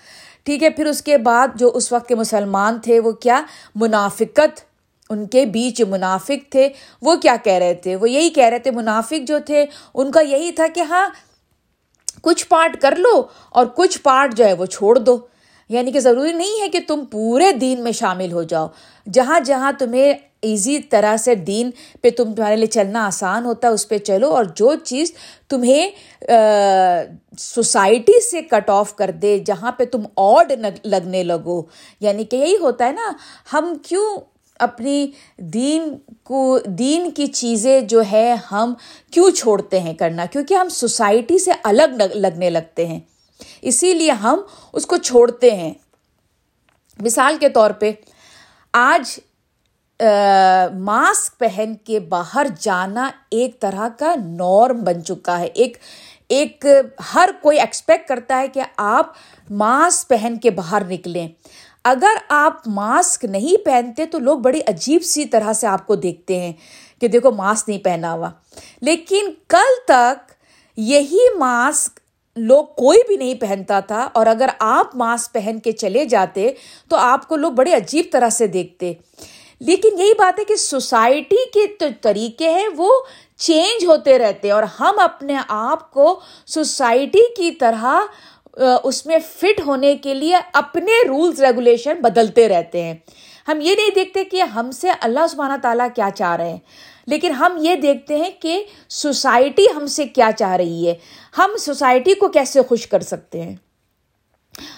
ٹھیک 0.44 0.64
ہے، 0.64 0.70
پھر 0.70 0.86
اس 0.86 1.02
کے 1.02 1.18
بعد 1.18 1.48
جو 1.56 1.72
اس 1.74 1.92
وقت 1.92 2.08
کے 2.08 2.16
مسلمان 2.16 2.80
تھے، 2.80 3.00
وہ 3.00 3.12
کیا؟ 3.12 3.42
منافقت۔ 3.76 4.62
ان 5.10 5.28
کے 5.28 5.46
بیچ 5.46 5.82
منافق 5.82 6.52
تھے۔ 6.52 6.70
وہ 7.02 7.16
کیا 7.16 7.36
کہہ 7.44 7.54
رہے 7.54 7.74
تھے؟ 7.74 7.96
وہ 7.96 8.10
یہی 8.10 8.30
کہہ 8.30 8.46
رہے 8.46 8.60
تھے، 8.60 8.72
منافق 8.72 9.28
جو 9.28 9.40
تھے، 9.40 9.66
ان 9.94 10.12
کا 10.12 10.22
یہی 10.22 10.52
تھا 10.52 10.66
کہ 10.74 10.80
ہاں 10.80 11.10
کچھ 12.22 12.48
پارٹ 12.48 12.82
کر 12.82 12.96
لو 12.96 13.24
اور 13.50 13.66
کچھ 13.76 14.00
پارٹ 14.04 14.36
جو 14.36 14.46
ہے 14.46 14.54
وہ 14.54 14.66
چھوڑ 14.66 15.00
دو۔ 15.00 15.18
یعنی 15.70 15.92
کہ 15.92 16.00
ضروری 16.00 16.32
نہیں 16.32 16.62
ہے 16.62 16.70
کہ 16.70 16.80
تم 16.88 17.06
پورے 17.06 17.52
دین 17.52 17.84
میں 17.84 17.92
شامل 17.92 18.32
ہو 18.32 18.44
جاؤ۔ 18.44 18.68
جہاں 19.14 19.40
جہاں 19.40 19.72
تمہیں 19.80 20.14
ایزی 20.44 20.78
طرح 20.80 21.16
سے 21.18 21.36
دین 21.36 21.70
پہ 22.02 22.10
تم 22.10 22.34
تمہارے 22.34 22.56
لیے 22.56 22.68
چلنا 22.68 23.06
آسان 23.06 23.46
ہوتا 23.46 23.68
ہے 23.68 23.74
اس 23.74 23.88
پہ 23.90 23.98
چلو 23.98 24.30
اور 24.30 24.46
جو 24.56 24.74
چیز 24.84 25.12
تمہیں 25.48 25.90
سوسائٹی 27.38 28.20
سے 28.22 28.42
کٹ 28.42 28.70
آف 28.70 28.96
کر 28.96 29.12
دے 29.12 29.38
جہاں 29.40 29.72
پہ 29.72 29.86
تم 29.86 30.04
آڈ 30.16 30.52
لگنے 30.86 31.24
لگو 31.24 31.62
یعنی 32.00 32.26
کہ 32.26 32.36
یہی 32.36 32.58
ہوتا 32.58 32.86
ہے 32.86 32.92
نا 32.92 33.12
ہم 33.54 33.74
کیوں 33.84 34.18
اپنی 34.60 35.08
دین 35.38 35.94
کو 36.24 36.60
دین 36.66 37.12
کی 37.12 37.28
چیزیں 37.28 37.80
جو 37.82 38.02
ہے 38.12 38.36
ہم 38.52 38.74
کیوں 39.12 39.30
چھوڑتے 39.32 39.80
ہیں 39.80 39.94
کرنا 39.94 40.26
کیونکہ 40.26 40.54
ہم 40.54 40.70
سوسائٹی 40.70 41.38
سے 41.40 41.52
الگ 41.64 42.02
لگنے 42.16 42.50
لگتے 42.50 42.86
ہیں 42.88 43.00
اسی 43.62 43.94
لیے 43.94 44.12
ہم 44.12 44.42
اس 44.74 44.86
کو 44.86 44.98
چھوڑتے 44.98 45.52
ہیں 45.52 45.74
مثال 47.00 47.38
کے 47.40 47.50
طور 47.50 47.72
پہ 47.72 47.92
آج 48.74 49.20
ماسک 50.74 51.40
پہن 51.40 51.74
کے 51.84 52.00
باہر 52.00 52.48
جانا 52.60 53.10
ایک 53.32 53.60
طرح 53.60 53.88
کا 54.00 54.16
نارم 54.16 54.84
بن 54.84 55.04
چکا 55.04 55.40
ہے۔ 55.40 55.46
ایک 55.46 55.78
ایک، 56.28 56.66
ہر 57.16 57.30
کوئی 57.42 57.60
ایکسپیکٹ 57.60 58.10
کرتا 58.10 58.40
ہے 58.40 58.48
کہ 58.48 58.62
آپ 58.78 59.14
ماسک 59.50 60.08
پہن 60.08 60.38
کے 60.38 60.50
باہر 60.50 60.82
نکلیں۔ 60.86 61.28
اگر 61.84 62.18
آپ 62.30 62.68
ماسک 62.68 63.26
نہیں 63.26 63.66
پہنتے 63.66 64.06
تو 64.06 64.20
لوگ 64.20 64.40
بڑی 64.40 64.62
عجیب 64.68 65.04
سی 65.04 65.26
طرح 65.26 65.54
سے 65.54 65.68
آپ 65.68 65.88
کو 65.88 65.96
دیکھتے 65.96 66.40
ہیں 66.40 66.54
کہ 67.02 67.08
دیکھو 67.08 67.32
ماسک 67.32 67.70
نہیں 67.70 67.80
پہنا 67.80 68.14
ہوا۔ 68.14 68.30
لیکن 68.82 69.30
کل 69.48 69.80
تک 69.88 70.32
یہی 70.78 71.38
ماسک 71.38 72.00
لوگ 72.36 72.66
کوئی 72.66 73.00
بھی 73.08 73.18
نہیں 73.18 73.36
پہنتا 73.36 73.80
تھا 73.80 74.10
اور 74.14 74.26
اگر 74.26 74.50
آپ 74.60 74.96
ماسک 74.96 75.34
پہن 75.34 75.60
کے 75.60 75.72
چلے 75.72 76.06
جاتے 76.06 76.52
تو 76.90 76.96
آپ 76.96 77.28
کو 77.28 77.36
لوگ 77.36 77.52
بڑے 77.52 77.74
عجیب 77.74 78.06
طرح 78.12 78.30
سے 78.30 78.48
دیکھتے۔ 78.48 78.94
لیکن 79.62 80.00
یہی 80.00 80.14
بات 80.18 80.40
ہے 80.40 80.46
کہ 80.46 80.56
سوسائٹی 80.56 81.50
کے 81.54 81.66
طریقے 82.02 82.50
ہیں، 82.50 82.68
وہ 82.78 82.92
چینج 83.38 83.86
ہوتے 83.86 84.18
رہتے 84.20 84.48
ہیں 84.48 84.56
اور 84.56 84.64
ہم 84.80 85.00
اپنے 85.00 85.36
آپ 85.50 85.92
کو 85.94 86.20
سوسائٹی 86.48 87.22
کی 87.38 87.52
طرح 87.52 87.86
اس 88.84 89.06
میں 89.06 89.18
فٹ 89.32 89.60
ہونے 89.66 89.96
کے 89.96 90.14
لیے 90.14 90.36
اپنے 90.54 91.02
رولز، 91.08 91.42
ریگولیشن 91.42 92.02
بدلتے 92.02 92.48
رہتے 92.50 92.82
ہیں۔ 92.84 92.96
ہم 93.48 93.62
یہ 93.62 93.76
نہیں 93.76 93.96
دیکھتے 93.96 94.24
کہ 94.24 94.42
ہم 94.56 94.72
سے 94.72 94.90
اللہ 95.02 95.28
سبحانہ 95.30 95.54
تعالیٰ 95.62 95.88
کیا 95.96 96.10
چاہ 96.16 96.36
رہے 96.36 96.50
ہیں، 96.50 96.58
لیکن 97.08 97.32
ہم 97.32 97.58
یہ 97.62 97.76
دیکھتے 97.76 98.18
ہیں 98.18 98.30
کہ 98.42 98.64
سوسائٹی 98.90 99.66
ہم 99.76 99.88
سے 99.88 100.06
کیا 100.08 100.30
چاہ 100.38 100.56
رہی 100.56 100.88
ہے۔ 100.88 100.94
ہم 101.38 101.56
سوسائٹی 101.60 102.14
کو 102.14 102.28
کیسے 102.30 102.62
خوش 102.62 102.88
کر 102.88 103.00
سکتے 103.04 103.42
ہیں؟ 103.42 103.56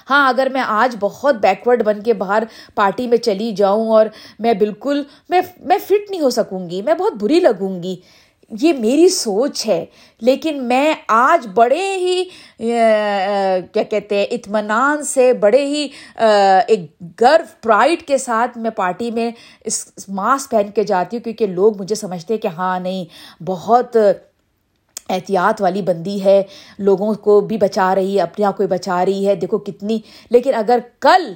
ہاں 0.10 0.28
اگر 0.30 0.48
میں 0.54 0.62
آج 0.62 0.96
بہت 1.00 1.36
بیکورڈ 1.42 1.84
بن 1.84 2.02
کے 2.02 2.14
باہر 2.14 2.44
پارٹی 2.76 3.08
میں 3.08 3.18
چلی 3.18 3.52
جاؤں 3.52 3.90
اور 3.90 4.06
میں 4.40 4.54
بالکل، 4.54 5.04
میں 5.30 5.42
میں 5.60 5.78
فٹ 5.78 6.10
نہیں 6.12 6.22
ہو 6.22 6.30
سکوں 6.30 6.70
گی، 6.70 6.82
میں 6.82 6.94
بہت 6.94 7.14
بری 7.22 7.40
لگوں 7.40 7.82
گی۔ 7.84 7.96
یہ 8.52 8.74
میری 8.74 9.08
سوچ 9.10 9.66
ہے، 9.68 9.84
لیکن 10.22 10.64
میں 10.68 10.94
آج 11.08 11.46
بڑے 11.56 11.96
ہی 11.98 12.24
کیا 12.58 13.84
کہتے 13.84 14.16
ہیں، 14.16 14.26
اطمینان 14.32 15.04
سے، 15.04 15.32
بڑے 15.34 15.64
ہی 15.66 15.88
ایک 16.18 16.82
گرو 17.22 17.44
پرائڈ 17.62 18.02
کے 18.08 18.18
ساتھ 18.18 18.58
میں 18.58 18.72
پارٹی 18.72 19.12
میں 19.12 19.30
اس 19.66 20.08
ماسک 20.10 20.52
پہن 20.52 20.72
کے 20.76 20.84
جاتی 20.84 21.18
ہوں، 21.18 21.24
کیونکہ 21.24 21.48
لوگ 21.48 21.82
مجھے 21.82 21.96
سمجھتے 21.96 22.34
ہیں 22.34 22.42
کہ 22.42 22.48
ہاں 22.48 22.80
نہیں، 22.80 23.06
بہت 23.44 23.98
احتیاط 25.12 25.62
والی 25.62 25.82
بندی 25.82 26.24
ہے، 26.24 26.42
لوگوں 26.80 27.14
کو 27.14 27.40
بھی 27.42 27.58
بچا 27.58 27.94
رہی 27.96 28.16
ہے، 28.16 28.22
اپنے 28.22 28.46
آپ 28.46 28.58
کو 28.58 28.68
بچا 28.68 29.06
رہی 29.06 29.28
ہے۔ 29.28 29.36
دیکھو 29.36 29.58
کتنی، 29.58 30.00
لیکن 30.30 30.56
اگر 30.56 30.80
کل 31.00 31.32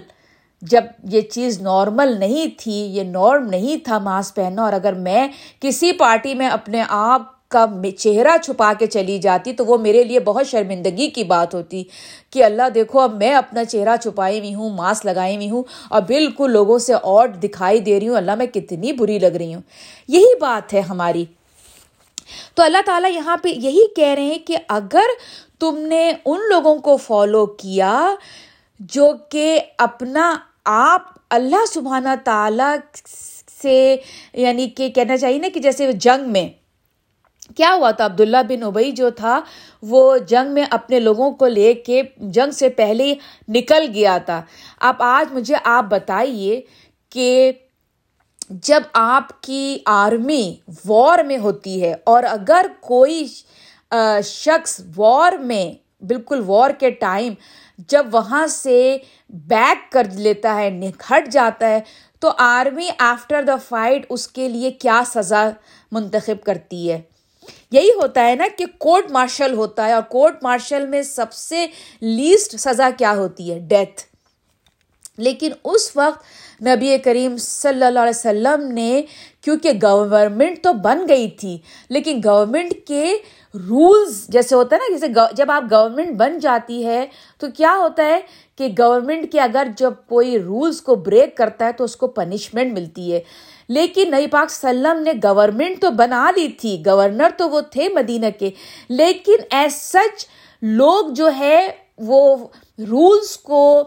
جب 0.62 0.84
یہ 1.04 1.22
چیز 1.22 1.62
نارمل 1.62 2.20
نہیں 2.20 2.48
تھی، 2.60 2.74
یہ 2.74 3.04
نارم 3.04 3.46
نہیں 3.46 3.86
تھا 3.86 3.98
ماسک 4.00 4.36
پہننا، 4.36 4.64
اور 4.64 4.74
اگر 4.74 4.94
میں 4.94 5.28
کسی 5.60 5.92
پارٹی 5.92 6.34
میں 6.34 6.48
اپنے 6.48 6.84
آپ 6.90 7.34
کا 7.50 7.66
چہرہ 7.98 8.38
چھپا 8.44 8.72
کے 8.80 8.86
چلی 8.86 9.18
جاتی، 9.20 9.54
تو 9.54 9.66
وہ 9.66 9.78
میرے 9.78 10.04
لیے 10.04 10.20
بہت 10.20 10.48
شرمندگی 10.48 11.08
کی 11.08 11.24
بات 11.24 11.54
ہوتی 11.54 11.84
کہ 12.30 12.44
اللہ 12.44 12.70
دیکھو، 12.76 13.00
اب 13.00 13.16
میں 13.16 13.34
اپنا 13.34 13.66
چہرہ 13.66 13.96
چھپائی 14.04 14.40
ہوئی 14.40 14.54
ہوں 14.54 14.70
ماسک 14.70 15.06
لگائی 15.06 15.36
ہوئی 15.36 15.50
ہوں، 15.50 15.64
اور 15.90 16.02
بالکل 16.02 16.52
لوگوں 16.52 16.78
سے 16.80 16.94
اور 16.94 17.28
دکھائی 17.28 17.80
دے 17.80 18.00
رہی 18.00 18.08
ہوں، 18.08 18.18
اللہ 18.18 18.36
میں 18.36 18.46
کتنی 18.46 18.94
بری 18.94 19.20
لگ 19.20 19.36
رہی 19.36 19.54
ہوں۔ 19.54 19.62
یہی 20.08 20.38
بات 20.42 20.74
ہے 20.74 20.80
ہماری۔ 20.80 21.26
تو 22.56 22.64
اللہ 22.64 22.78
تعالیٰ 22.86 23.12
یہاں 23.12 23.38
پہ 23.38 23.50
یہی 23.50 23.94
کہہ 23.96 24.14
رہے 24.14 24.24
ہیں 24.24 24.40
کہ 24.40 24.58
اگر 24.70 25.16
تم 25.60 25.78
نے 25.78 26.12
ان 26.26 26.40
لوگوں 26.50 26.76
کو 26.76 26.98
فالو 26.98 27.46
کیا 27.46 28.16
جو 28.80 29.12
کہ 29.30 29.60
اپنا 29.78 30.36
آپ 30.66 31.02
اللہ 31.30 31.66
سبحانہ 31.74 32.16
تعالیٰ 32.24 32.76
سے 33.62 33.96
یعنی 34.34 34.70
کہ 34.70 34.90
کہنا 34.90 35.18
چاہیے 35.18 35.38
نا 35.38 35.48
کہ 35.54 35.60
جیسے 35.60 35.92
جنگ 35.92 36.32
میں، 36.32 36.48
کیا 37.58 37.74
ہوا 37.74 37.92
تھا؟ 37.92 38.06
عبداللہ 38.06 38.38
بن 38.50 38.64
ابئی 38.64 38.92
جو 38.92 39.10
تھا، 39.10 39.42
وہ 39.82 40.18
جنگ 40.18 40.54
میں 40.54 40.66
اپنے 40.70 41.00
لوگوں 41.00 41.32
کو 41.32 41.48
لے 41.48 41.74
کے 41.74 42.02
جنگ 42.18 42.52
سے 42.52 42.70
پہلے 42.70 43.14
نکل 43.48 43.86
گیا 43.94 44.18
تھا۔ 44.18 44.42
اب 44.80 44.96
آج 45.00 45.34
مجھے 45.34 45.56
آپ 45.64 45.84
بتائیے 45.84 46.62
کہ 47.10 47.52
جب 48.50 48.84
آپ 48.94 49.42
کی 49.42 49.80
آرمی 49.86 50.56
وار 50.86 51.20
میں 51.20 51.38
ہوتی 51.38 51.82
ہے 51.82 51.96
اور 52.04 52.24
اگر 52.24 52.66
کوئی 52.80 53.28
شخص 54.24 54.82
وار 54.96 55.32
میں، 55.32 56.04
بالکل 56.04 56.42
وار 56.46 56.70
کے 56.70 56.90
ٹائم 56.90 57.34
جب 57.78 58.06
وہاں 58.12 58.48
سے 58.48 58.98
بیک 59.30 59.92
کر 59.92 60.08
لیتا 60.14 60.56
ہے 60.56 60.92
ہٹ 61.12 61.28
جاتا 61.28 61.70
ہے، 61.70 61.80
تو 62.20 62.32
آرمی 62.38 62.90
آفٹر 63.00 63.44
دا 63.44 63.56
فائٹ 63.56 64.06
اس 64.10 64.28
کے 64.28 64.50
لیے 64.50 64.72
کیا 64.72 65.02
سزا 65.06 65.50
منتخب 65.92 66.44
کرتی 66.46 66.92
ہے؟ 66.92 67.02
یہی 67.72 67.90
ہوتا 67.90 68.28
ہے 68.28 68.36
نا 68.36 68.48
کہ 68.58 68.66
کورٹ 68.78 69.12
مارشل 69.12 69.54
ہوتا 69.54 69.88
ہے 69.88 69.94
اور 69.94 70.02
کورٹ 70.02 70.44
مارشل 70.44 70.88
میں 70.88 71.02
سب 71.02 71.34
سے 71.34 71.68
لیسٹ 72.02 72.56
سزا 72.60 72.90
کیا 72.98 73.14
ہوتی 73.16 73.54
ہے؟ 73.54 73.60
ڈیتھ۔ 73.60 74.02
لیکن 75.18 75.52
اس 75.64 75.92
وقت 75.96 76.24
نبی 76.62 76.98
کریم 76.98 77.38
صلی 77.38 77.84
اللہ 77.84 78.00
علیہ 78.00 78.10
وسلم 78.10 78.72
نے، 78.72 79.02
کیونکہ 79.42 79.72
گورنمنٹ 79.84 80.64
تو 80.64 80.74
بن 80.74 81.10
گئی 81.10 81.30
تھی، 81.30 81.58
لیکن 81.90 82.22
گورنمنٹ 82.26 82.74
کے 82.88 83.18
رولز 83.54 84.28
جیسے 84.28 84.56
ہوتا 84.56 84.76
ہے 84.76 84.92
نا، 84.92 84.98
جیسے 84.98 85.36
جب 85.36 85.52
آپ 85.52 85.64
گورنمنٹ 85.72 86.18
بن 86.18 86.40
جاتی 86.40 86.86
ہے، 86.86 87.06
تو 87.40 87.48
کیا 87.58 87.76
ہوتا 87.80 88.06
ہے 88.06 88.20
کہ 88.56 88.68
گورنمنٹ 88.80 89.32
کے 89.32 89.42
اگر 89.42 89.68
جب 89.78 89.94
کوئی 90.08 90.40
رولز 90.40 90.82
کو 90.82 90.96
بریک 90.96 91.38
کرتا 91.38 91.66
ہے، 91.66 91.72
تو 91.72 91.84
اس 91.84 91.96
کو 91.96 92.08
پنشمنٹ 92.08 92.74
ملتی 92.74 93.14
ہے۔ 93.14 93.20
لیکن 93.70 94.12
نئی 94.12 94.28
پاک 94.28 94.52
سلم 94.52 95.02
نے 95.02 95.12
گورنمنٹ 95.24 95.82
تو 95.82 95.92
بنا 95.92 96.32
لی 96.36 96.48
تھی 96.48 96.84
گورنر 96.86 97.28
تو 97.38 97.50
وہ 97.50 97.62
تھے 97.62 97.90
مدینہ 97.90 98.26
کے۔ 98.40 98.50
لیکن 98.90 99.36
ایز 99.50 99.74
سچ 99.74 100.26
لوگ 100.62 101.06
جو 101.10 101.30
ہے، 101.38 101.68
وہ 101.98 102.48
رولز 102.80 103.38
کو 103.38 103.84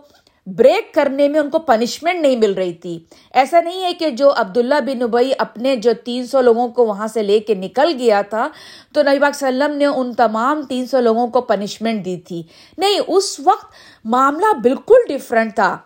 بریک 0.57 0.95
کرنے 0.95 1.29
میں 1.29 1.41
ان 1.41 1.51
کو 1.51 1.59
پنشمنٹ 1.59 2.21
نہیں 2.21 2.37
مل 2.37 2.53
رہی 2.53 2.73
تھی۔ 2.73 2.99
ایسا 3.35 3.61
نہیں 3.61 3.83
ہے 3.83 3.93
کہ 3.95 4.11
جو 4.11 4.33
عبداللہ 4.37 4.81
بن 4.87 5.03
ابئی 5.03 5.33
اپنے 5.39 5.77
جو 5.77 5.93
تین 6.05 6.27
سو 6.27 6.41
لوگوں 6.41 6.69
کو 6.69 6.87
وہاں 6.87 7.07
سے 7.07 7.23
لے 7.23 7.39
کے 7.39 7.55
نکل 7.55 7.93
گیا 7.99 8.23
تھا، 8.23 8.49
تو 8.95 9.03
نبی 9.03 9.19
پاک 9.19 9.35
وسلم 9.35 9.77
نے 9.77 9.87
ان 9.87 10.15
تمام 10.15 10.63
تین 10.63 10.87
سو 10.87 11.01
لوگوں 11.01 11.27
کو 11.27 11.41
پنشمنٹ 11.41 12.05
دی 12.05 12.17
تھی۔ 12.17 12.43
نہیں، 12.79 13.01
اس 13.07 13.41
وقت 13.45 13.73
معاملہ 14.05 14.53
بالکل 14.63 14.97
ڈفرینٹ 15.09 15.55
تھا۔ 15.55 15.77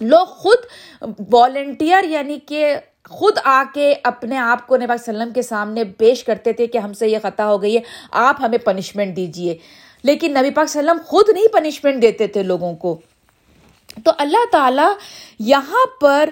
لوگ 0.00 0.26
خود 0.26 0.58
والنٹیئر 1.32 2.04
یعنی 2.04 2.38
کہ 2.38 2.74
خود 3.10 3.38
آ 3.44 3.62
کے 3.74 3.94
اپنے 4.02 4.36
آپ 4.36 4.66
کو 4.66 4.76
نبی 4.76 4.92
وسلم 4.92 5.32
کے 5.32 5.42
سامنے 5.42 5.84
پیش 5.84 6.24
کرتے 6.24 6.52
تھے 6.52 6.66
کہ 6.66 6.78
ہم 6.78 6.92
سے 6.92 7.08
یہ 7.08 7.18
خطا 7.22 7.46
ہو 7.46 7.62
گئی 7.62 7.76
ہے، 7.76 7.82
آپ 8.10 8.36
ہمیں 8.40 8.58
پنشمنٹ 8.58 9.16
دیجیے 9.16 9.56
لیکن 10.02 10.34
نبی 10.34 10.50
پاک 10.50 10.64
وسلم 10.64 10.98
خود 11.06 11.28
نہیں 11.28 11.48
پنشمنٹ 11.52 12.02
دیتے 12.02 12.26
تھے 12.26 12.42
لوگوں 12.42 12.74
کو۔ 12.76 13.00
تو 14.04 14.10
اللہ 14.18 14.44
تعالیٰ 14.52 14.92
یہاں 15.40 15.86
پر 16.00 16.30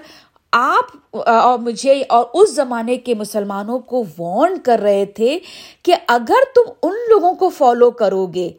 آپ، 0.53 0.95
اور 1.15 1.57
مجھے 1.59 2.01
اور 2.09 2.25
اس 2.33 2.53
زمانے 2.55 2.97
کے 2.97 3.13
مسلمانوں 3.15 3.79
کو 3.79 4.03
وارن 4.17 4.57
کر 4.59 4.79
رہے 4.79 5.05
تھے 5.15 5.37
کہ 5.83 5.95
اگر 6.07 6.51
تم 6.55 6.71
ان 6.83 6.93
لوگوں 7.09 7.33
کو 7.35 7.49
فالو 7.49 7.89
کرو 7.91 8.25
گے 8.33 8.49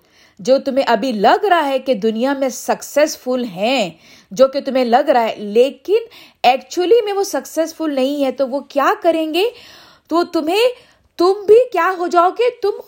جو 0.41 0.57
تمہیں 0.65 0.85
ابھی 0.89 1.11
لگ 1.13 1.45
رہا 1.45 1.67
ہے 1.67 1.79
کہ 1.79 1.95
دنیا 1.95 2.33
میں 2.35 2.49
سکسیزفل 2.49 3.45
ہیں، 3.47 3.91
جو 4.31 4.49
کہ 4.49 4.61
تمہیں 4.61 4.85
لگ 4.85 5.11
رہا 5.11 5.29
ہے، 5.29 5.35
لیکن 5.37 6.07
ایکچولی 6.43 7.01
میں 7.05 7.13
وہ 7.13 7.23
سکسیزفل 7.25 7.95
نہیں 7.95 8.25
ہے، 8.25 8.33
تو 8.33 8.49
وہ 8.49 8.61
کیا 8.69 8.93
کریں 9.03 9.35
گے؟ 9.35 9.45
تو 10.09 10.23
تمہیں، 10.33 10.65
تم 11.19 11.45
بھی 11.47 11.59
کیا 11.73 11.91
ہو 11.99 12.07
جاؤ 12.07 12.31
گے؟ 12.31 12.51
تم 12.63 12.81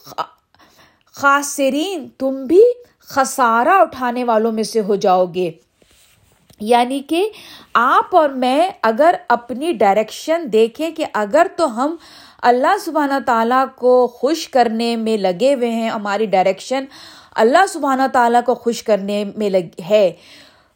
خاصرین 1.15 2.09
تم 2.19 2.45
بھی 2.45 2.63
خسارہ 3.09 3.79
اٹھانے 3.81 4.25
والوں 4.25 4.53
میں 4.53 4.63
سے 4.63 4.81
ہو 4.81 4.95
جاؤ 4.97 5.25
گے۔ 5.35 5.51
یعنی 6.61 7.01
کہ 7.01 7.29
آپ 7.75 8.17
اور 8.17 8.29
میں 8.29 8.71
اگر 8.83 9.15
اپنی 9.29 9.73
ڈائریکشن 9.73 10.47
دیکھیں 10.53 10.91
کہ 10.91 11.05
اگر 11.13 11.47
تو 11.57 11.85
ہم 11.85 11.97
اللہ 12.43 12.77
سبحانہ 12.81 13.15
تعالیٰ 13.27 13.65
کو 13.75 14.07
خوش 14.07 14.49
کرنے 14.49 14.97
میں 14.97 15.17
لگے 15.17 15.55
ہوئے 15.55 15.71
ہیں، 15.71 15.91
ہماری 15.91 16.27
ڈائریکشن 16.27 16.85
اللہ 17.35 17.67
سبحانہ 17.69 18.03
تعالیٰ 18.13 18.41
کو 18.45 18.55
خوش 18.55 18.83
کرنے 18.83 19.25
میں 19.37 19.51
لگ، 19.51 19.83
ہے، 19.91 20.13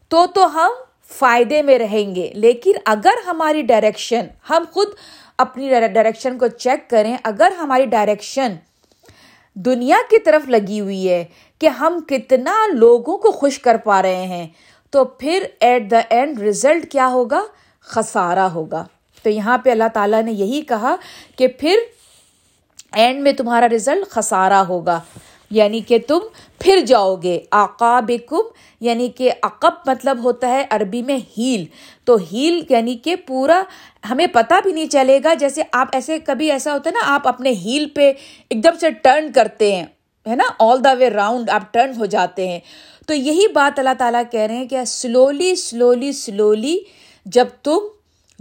تو 0.09 0.27
تو 0.35 0.55
ہم 0.55 0.71
فائدے 1.09 1.63
میں 1.63 1.79
رہیں 1.79 2.15
گے۔ 2.15 2.33
لیکن 2.35 2.73
اگر 2.87 3.27
ہماری 3.27 3.63
ڈائریکشن 3.63 4.27
ہم 4.51 4.65
خود 4.73 4.89
اپنی 5.39 5.69
ڈائریکشن 5.69 6.39
کو 6.39 6.49
چیک 6.49 6.91
کریں، 6.91 7.17
اگر 7.25 7.53
ہماری 7.59 7.87
ڈائریکشن 7.87 8.55
دنیا 9.55 9.97
کی 10.11 10.19
طرف 10.19 10.49
لگی 10.49 10.81
ہوئی 10.81 11.09
ہے 11.09 11.25
کہ 11.59 11.67
ہم 11.67 11.99
کتنا 12.09 12.67
لوگوں 12.73 13.17
کو 13.19 13.31
خوش 13.31 13.59
کر 13.59 13.77
پا 13.77 14.03
رہے 14.03 14.27
ہیں 14.27 14.47
تو 14.91 15.05
پھر 15.05 15.45
ایٹ 15.61 15.91
دا 15.91 16.01
اینڈ 16.09 16.41
ریزلٹ 16.41 16.93
کیا 16.93 17.09
ہوگا؟ 17.09 17.43
خسارہ 17.81 18.39
ہوگا۔ 18.39 18.85
تو 19.23 19.31
یہاں 19.31 19.59
پہ 19.59 19.71
اللہ 19.71 19.89
تعالیٰ 19.95 20.23
نے 20.23 20.33
یہی 20.33 20.63
کہا 20.63 20.97
کہ 21.37 21.49
پھر 21.49 21.75
اینڈ 22.93 23.23
میں 23.23 23.33
تمہارا 23.33 23.69
ریزلٹ 23.69 24.11
خسارہ 24.11 24.53
ہوگا۔ 24.53 25.01
یعنی 25.51 25.81
کہ 25.81 25.99
تم 26.07 26.19
پھر 26.59 26.81
جاؤ 26.87 27.17
گے۔ 27.17 27.41
آقابکم 27.51 28.41
یعنی 28.81 29.09
کہ 29.09 29.31
عقب 29.43 29.71
مطلب 29.87 30.25
ہوتا 30.25 30.49
ہے 30.49 30.65
عربی 30.71 31.03
میں 31.03 31.19
ہیل۔ 31.39 31.65
تو 32.05 32.17
ہیل 32.33 32.65
یعنی 32.69 32.95
کہ 32.95 33.17
پورا 33.17 33.63
ہمیں 34.11 34.27
پتہ 34.27 34.55
بھی 34.63 34.73
نہیں 34.73 34.87
چلے 34.87 35.21
گا۔ 35.25 35.35
جیسے 35.35 35.63
آپ 35.73 35.89
ایسے 35.93 36.19
کبھی 36.19 36.51
ایسا 36.51 36.73
ہوتا 36.73 36.91
ہے 36.91 36.95
نا، 36.95 37.15
آپ 37.15 37.29
اپنے 37.29 37.51
ہیل 37.51 37.89
پہ 37.89 38.13
ایک 38.51 38.65
دم 38.65 38.79
سے 38.81 38.91
ٹرن 38.91 39.33
کرتے 39.33 39.77
ہیں، 39.77 39.87
ہے 40.27 40.37
نا؟ 40.37 40.45
آل 40.59 40.85
دا 40.85 40.93
وے 40.93 41.11
راؤنڈ 41.11 41.51
آپ 41.51 41.75
ٹرن 41.75 41.93
ہو 41.99 42.07
جاتے 42.07 42.49
ہیں۔ 42.49 42.61
تو 43.11 43.15
یہی 43.15 43.47
بات 43.53 43.79
اللہ 43.79 43.95
تعالیٰ 43.99 44.23
کہہ 44.31 44.41
رہے 44.41 44.57
ہیں 44.57 44.67
کہ 44.69 44.85
سلولی 44.85 45.55
سلولی 45.55 46.11
سلولی 46.13 46.77
جب 47.27 47.47
تم 47.63 47.87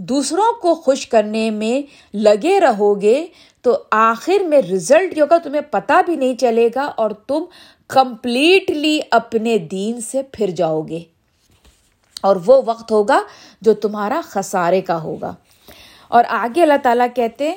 دوسروں 0.00 0.52
کو 0.52 0.74
خوش 0.74 1.06
کرنے 1.06 1.48
میں 1.50 1.80
لگے 2.16 2.58
رہو 2.60 2.92
گے 3.02 3.14
تو 3.64 3.76
آخر 3.92 4.44
میں 4.44 4.60
رزلٹ 4.62 5.16
جو 5.16 5.22
ہوگا 5.22 5.38
تمہیں 5.38 5.62
پتہ 5.70 6.00
بھی 6.06 6.16
نہیں 6.16 6.34
چلے 6.34 6.68
گا 6.74 6.84
اور 6.96 7.10
تم 7.26 7.44
کمپلیٹلی 7.90 8.98
اپنے 9.10 9.56
دین 9.70 10.00
سے 10.00 10.22
پھر 10.32 10.50
جاؤ 10.56 10.80
گے 10.82 11.02
اور 12.22 12.36
وہ 12.46 12.60
وقت 12.64 12.92
ہوگا 12.92 13.20
جو 13.62 13.74
تمہارا 13.82 14.20
خسارے 14.24 14.80
کا 14.80 15.02
ہوگا 15.02 15.34
اور 16.08 16.24
آگے 16.36 16.62
اللہ 16.62 16.82
تعالیٰ 16.82 17.06
کہتے 17.14 17.48
ہیں 17.48 17.56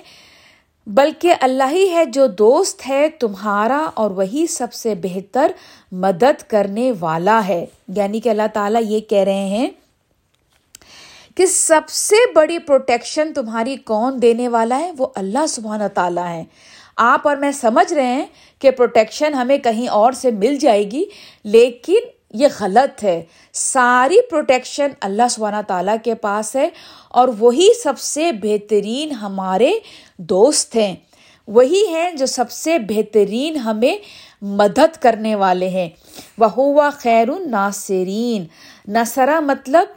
بلکہ 0.87 1.33
اللہ 1.41 1.71
ہی 1.71 1.89
ہے 1.89 2.05
جو 2.05 2.27
دوست 2.27 2.89
ہے، 2.89 3.09
تمہارا 3.09 3.89
اور 3.93 4.11
وہی 4.11 4.47
سب 4.47 4.73
سے 4.73 4.95
بہتر 4.95 5.51
مدد 5.91 6.41
کرنے 6.47 6.91
والا 6.99 7.41
ہے۔ 7.47 7.65
یعنی 7.87 8.19
کہ 8.19 8.29
اللہ 8.29 8.47
تعالیٰ 8.53 8.81
یہ 8.85 8.99
کہہ 8.99 9.23
رہے 9.23 9.45
ہیں 9.45 9.69
کہ 11.35 11.45
سب 11.45 11.81
سے 11.89 12.15
بڑی 12.35 12.59
پروٹیکشن 12.59 13.33
تمہاری 13.33 13.75
کون 13.75 14.21
دینے 14.21 14.47
والا 14.47 14.79
ہے؟ 14.79 14.91
وہ 14.97 15.07
اللہ 15.15 15.45
سبحانہ 15.49 15.87
تعالیٰ 15.93 16.27
ہے 16.27 16.43
آپ 16.95 17.27
اور 17.27 17.37
میں 17.37 17.51
سمجھ 17.51 17.93
رہے 17.93 18.05
ہیں 18.05 18.25
کہ 18.59 18.71
پروٹیکشن 18.71 19.33
ہمیں 19.33 19.57
کہیں 19.57 19.87
اور 19.87 20.11
سے 20.11 20.31
مل 20.31 20.55
جائے 20.55 20.91
گی، 20.91 21.05
لیکن 21.43 21.99
یہ 22.33 22.47
غلط 22.59 23.03
ہے۔ 23.03 23.23
ساری 23.53 24.17
پروٹیکشن 24.29 24.87
اللہ 25.01 25.23
سبحانہ 25.29 25.61
تعالیٰ 25.67 25.95
کے 26.03 26.15
پاس 26.15 26.55
ہے 26.55 26.69
اور 27.09 27.27
وہی 27.39 27.67
سب 27.83 27.99
سے 27.99 28.31
بہترین 28.31 29.11
ہمارے 29.11 29.71
دوست 30.17 30.75
ہیں۔ 30.75 30.95
وہی 31.47 31.87
ہیں 31.87 32.11
جو 32.11 32.25
سب 32.25 32.51
سے 32.51 32.79
بہترین 32.79 33.55
ہمیں 33.55 33.97
مدد 34.41 35.01
کرنے 35.01 35.35
والے 35.35 35.69
ہیں۔ 35.69 35.89
وہ 36.37 36.45
ہوا 36.45 36.89
خیر 36.89 37.29
الناصرین 37.29 38.45
نصرا 38.87 39.39
مطلب 39.39 39.87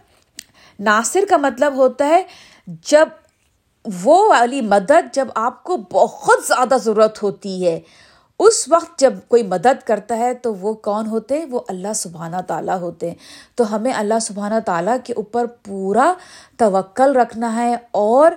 ناصر 0.80 1.24
کا 1.30 1.36
مطلب 1.36 1.74
ہوتا 1.74 2.08
ہے 2.08 2.22
جب 2.66 3.08
وہ 4.02 4.28
والی 4.28 4.60
مدد 4.60 5.14
جب 5.14 5.28
آپ 5.34 5.64
کو 5.64 5.76
بہت 5.76 6.46
زیادہ 6.46 6.74
ضرورت 6.82 7.22
ہوتی 7.22 7.66
ہے۔ 7.66 7.80
اس 8.38 8.68
وقت 8.68 8.98
جب 8.98 9.12
کوئی 9.28 9.42
مدد 9.42 9.86
کرتا 9.86 10.18
ہے 10.18 10.34
تو 10.34 10.54
وہ 10.54 10.74
کون 10.74 11.06
ہوتے 11.06 11.38
ہیں؟ 11.38 11.46
وہ 11.50 11.60
اللہ 11.68 11.92
سبحانہ 11.94 12.36
تعالیٰ 12.46 12.80
ہوتے 12.80 13.08
ہیں۔ 13.08 13.14
تو 13.54 13.76
ہمیں 13.76 13.92
اللہ 13.92 14.18
سبحانہ 14.22 14.54
تعالیٰ 14.66 14.96
کے 15.04 15.12
اوپر 15.12 15.46
پورا 15.46 16.12
توکل 16.56 17.16
رکھنا 17.16 17.56
ہے 17.56 17.76
اور 17.90 18.32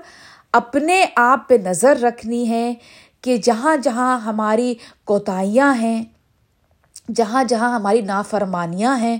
اپنے 0.53 1.05
آپ 1.15 1.49
پہ 1.49 1.53
نظر 1.63 1.97
رکھنی 2.01 2.49
ہے 2.49 2.73
کہ 3.21 3.37
جہاں 3.37 3.77
جہاں 3.77 4.19
ہماری 4.19 4.75
کوتاہیاں 5.03 5.73
ہیں، 5.73 6.03
جہاں 7.15 7.43
جہاں 7.43 7.75
ہماری 7.75 8.01
نافرمانیاں 8.01 8.97
ہیں، 8.97 9.17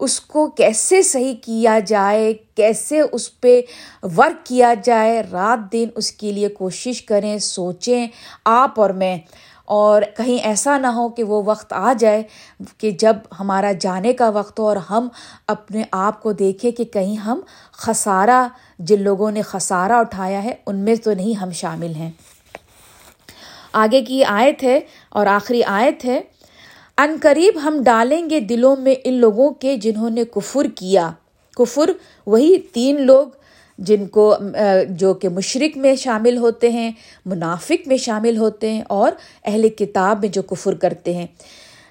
اس 0.00 0.20
کو 0.20 0.46
کیسے 0.46 1.02
صحیح 1.02 1.34
کیا 1.42 1.78
جائے، 1.78 2.34
کیسے 2.54 3.00
اس 3.12 3.40
پہ 3.40 3.60
ورک 4.02 4.46
کیا 4.46 4.74
جائے۔ 4.84 5.22
رات 5.32 5.72
دن 5.72 5.88
اس 5.94 6.12
کے 6.12 6.32
لیے 6.32 6.48
کوشش 6.48 7.02
کریں، 7.02 7.38
سوچیں۔ 7.38 8.06
آپ 8.44 8.80
اور 8.80 8.90
میں 8.90 9.18
اور 9.68 10.02
کہیں 10.16 10.46
ایسا 10.46 10.78
نہ 10.78 10.86
ہو 10.86 11.08
کہ 11.08 11.22
وہ 11.22 11.42
وقت 11.46 11.72
آ 11.72 11.92
جائے 11.98 12.22
کہ 12.78 12.90
جب 12.90 13.16
ہمارا 13.40 13.72
جانے 13.80 14.12
کا 14.12 14.28
وقت 14.28 14.58
ہو 14.58 14.66
اور 14.66 14.76
ہم 14.76 15.08
اپنے 15.46 15.82
آپ 15.92 16.22
کو 16.22 16.32
دیکھیں 16.32 16.70
کہ 16.70 16.84
کہیں 16.84 17.16
ہم 17.16 17.40
خسارہ، 17.72 18.48
جن 18.78 19.02
لوگوں 19.02 19.30
نے 19.30 19.42
خسارہ 19.42 19.92
اٹھایا 19.92 20.44
ہے، 20.44 20.54
ان 20.66 20.76
میں 20.76 20.94
تو 20.94 21.14
نہیں 21.14 21.34
ہم 21.34 21.50
شامل 21.50 21.94
ہیں۔ 21.94 22.10
آگے 23.72 24.02
کی 24.02 24.24
آیت 24.24 24.62
ہے 24.62 24.80
اور 25.10 25.26
آخری 25.26 25.64
آیت 25.64 26.04
ہے، 26.04 26.20
ان 26.98 27.16
قریب 27.22 27.58
ہم 27.64 27.82
ڈالیں 27.84 28.30
گے 28.30 28.40
دلوں 28.40 28.76
میں 28.76 28.94
ان 29.04 29.14
لوگوں 29.14 29.50
کے 29.50 29.76
جنہوں 29.76 30.10
نے 30.10 30.24
کفر 30.24 30.64
کیا۔ 30.64 31.10
کفر، 31.56 31.90
وہی 32.26 32.58
تین 32.58 33.02
لوگ 33.02 33.26
جن 33.78 34.06
کو 34.06 34.36
جو 34.90 35.14
کہ 35.14 35.28
مشرق 35.28 35.78
میں 35.78 35.94
شامل 35.94 36.36
ہوتے 36.36 36.68
ہیں، 36.68 36.92
منافق 37.26 37.88
میں 37.88 37.96
شامل 37.96 38.36
ہوتے 38.36 38.72
ہیں 38.72 38.82
اور 38.88 39.12
اہل 39.44 39.68
کتاب 39.68 40.20
میں 40.20 40.28
جو 40.28 40.42
کفر 40.42 40.74
کرتے 40.74 41.14
ہیں۔ 41.14 41.26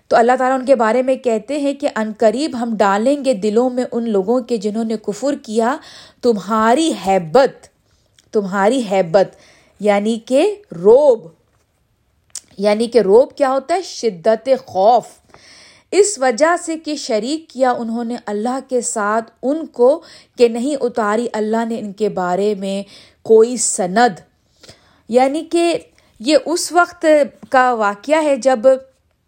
تو 0.08 0.16
اللہ 0.16 0.32
تعالیٰ 0.40 0.60
ان 0.60 0.66
کے 0.66 0.76
بارے 0.76 1.02
میں 1.02 1.16
کہتے 1.16 1.60
ہیں 1.60 1.74
کہ 1.74 1.90
ان 1.96 2.12
قریب 2.18 2.58
ہم 2.62 2.76
ڈالیں 2.78 3.26
گے 3.26 3.34
دلوں 3.34 3.70
میں 3.70 3.84
ان 3.92 4.10
لوگوں 4.10 4.42
کے 4.42 4.58
جنہوں 4.58 4.84
نے 4.84 4.96
کفر 4.98 5.36
کیا، 5.44 5.78
تمہاری 6.22 6.94
حیبت 7.08 7.68
تمہاری 8.34 8.82
حیبت 8.92 9.36
یعنی 9.80 10.20
کہ 10.26 10.56
روب۔ 10.72 11.28
یعنی 12.58 12.88
کہ 12.88 13.00
روب 13.00 13.32
کیا 13.36 13.50
ہوتا 13.50 13.76
ہے؟ 13.76 13.82
شدت 13.82 14.50
خوف۔ 14.66 15.04
اس 15.92 16.20
وجہ 16.20 16.56
سے 16.66 16.78
کہ 16.78 16.96
شریک 16.96 17.50
کیا 17.50 17.72
انہوں 17.72 18.04
نے 18.04 18.16
اللہ 18.26 18.60
کے 18.70 18.82
ساتھ، 18.82 19.32
ان 19.44 19.66
کو 19.66 20.02
کہ 20.38 20.48
نہیں 20.48 20.76
اتاری 20.82 21.28
اللہ 21.34 21.66
نے 21.70 21.80
ان 21.80 21.94
کے 21.94 22.10
بارے 22.10 22.56
میں 22.56 22.84
کوئی 23.22 23.58
سند۔ 23.58 24.20
یعنی 25.10 25.46
کہ 25.52 25.80
یہ 26.20 26.38
اس 26.46 26.72
وقت 26.72 27.06
کا 27.50 27.74
واقعہ 27.74 28.24
ہے 28.24 28.36
جب 28.36 28.60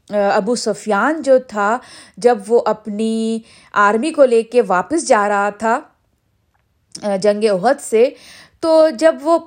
ابو 0.10 0.56
سفیان 0.56 1.22
جو 1.22 1.38
تھا، 1.48 1.78
جب 2.18 2.38
وہ 2.48 2.62
اپنی 2.66 3.40
آرمی 3.74 4.12
کو 4.12 4.26
لے 4.26 4.42
کے 4.42 4.62
واپس 4.62 5.08
جا 5.08 5.28
رہا 5.30 5.50
تھا 5.50 5.80
جنگ 7.22 7.44
عہد 7.44 7.82
سے۔ 7.82 8.10
تو 8.60 8.90
جب 9.00 9.16
وہ 9.22 9.38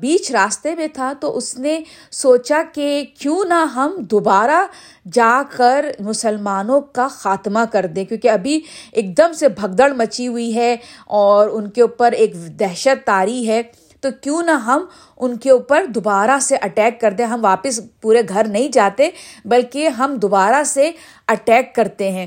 بیچ 0.00 0.30
راستے 0.32 0.74
میں 0.74 0.86
تھا 0.86 1.12
تو 1.20 1.36
اس 1.36 1.58
نے 1.58 1.78
سوچا 2.10 2.62
کہ 2.74 3.04
کیوں 3.18 3.44
نہ 3.44 3.64
ہم 3.74 3.96
دوبارہ 4.00 4.64
جا 5.12 5.42
کر 5.56 5.86
مسلمانوں 6.00 6.80
کا 6.80 7.06
خاتمہ 7.10 7.60
کر 7.72 7.86
دیں، 7.86 8.04
کیونکہ 8.04 8.28
ابھی 8.28 8.60
ایک 8.92 9.16
دم 9.18 9.32
سے 9.32 9.48
بھگدڑ 9.48 9.92
مچی 9.92 10.26
ہوئی 10.28 10.54
ہے 10.54 10.76
اور 11.06 11.48
ان 11.48 11.70
کے 11.70 11.82
اوپر 11.82 12.12
ایک 12.12 12.34
دہشت 12.60 13.06
تاری 13.06 13.48
ہے۔ 13.48 13.62
تو 14.00 14.08
کیوں 14.20 14.42
نہ 14.42 14.50
ہم 14.50 14.84
ان 15.16 15.36
کے 15.36 15.50
اوپر 15.50 15.84
دوبارہ 15.86 16.38
سے 16.42 16.56
اٹیک 16.56 17.00
کر 17.00 17.10
دیں۔ 17.10 17.26
ہم 17.26 17.44
واپس 17.44 17.80
پورے 18.00 18.22
گھر 18.28 18.46
نہیں 18.46 18.68
جاتے، 18.68 19.08
بلکہ 19.44 19.88
ہم 19.88 20.14
دوبارہ 20.14 20.62
سے 20.66 20.90
اٹیک 21.28 21.74
کرتے 21.74 22.10
ہیں۔ 22.10 22.26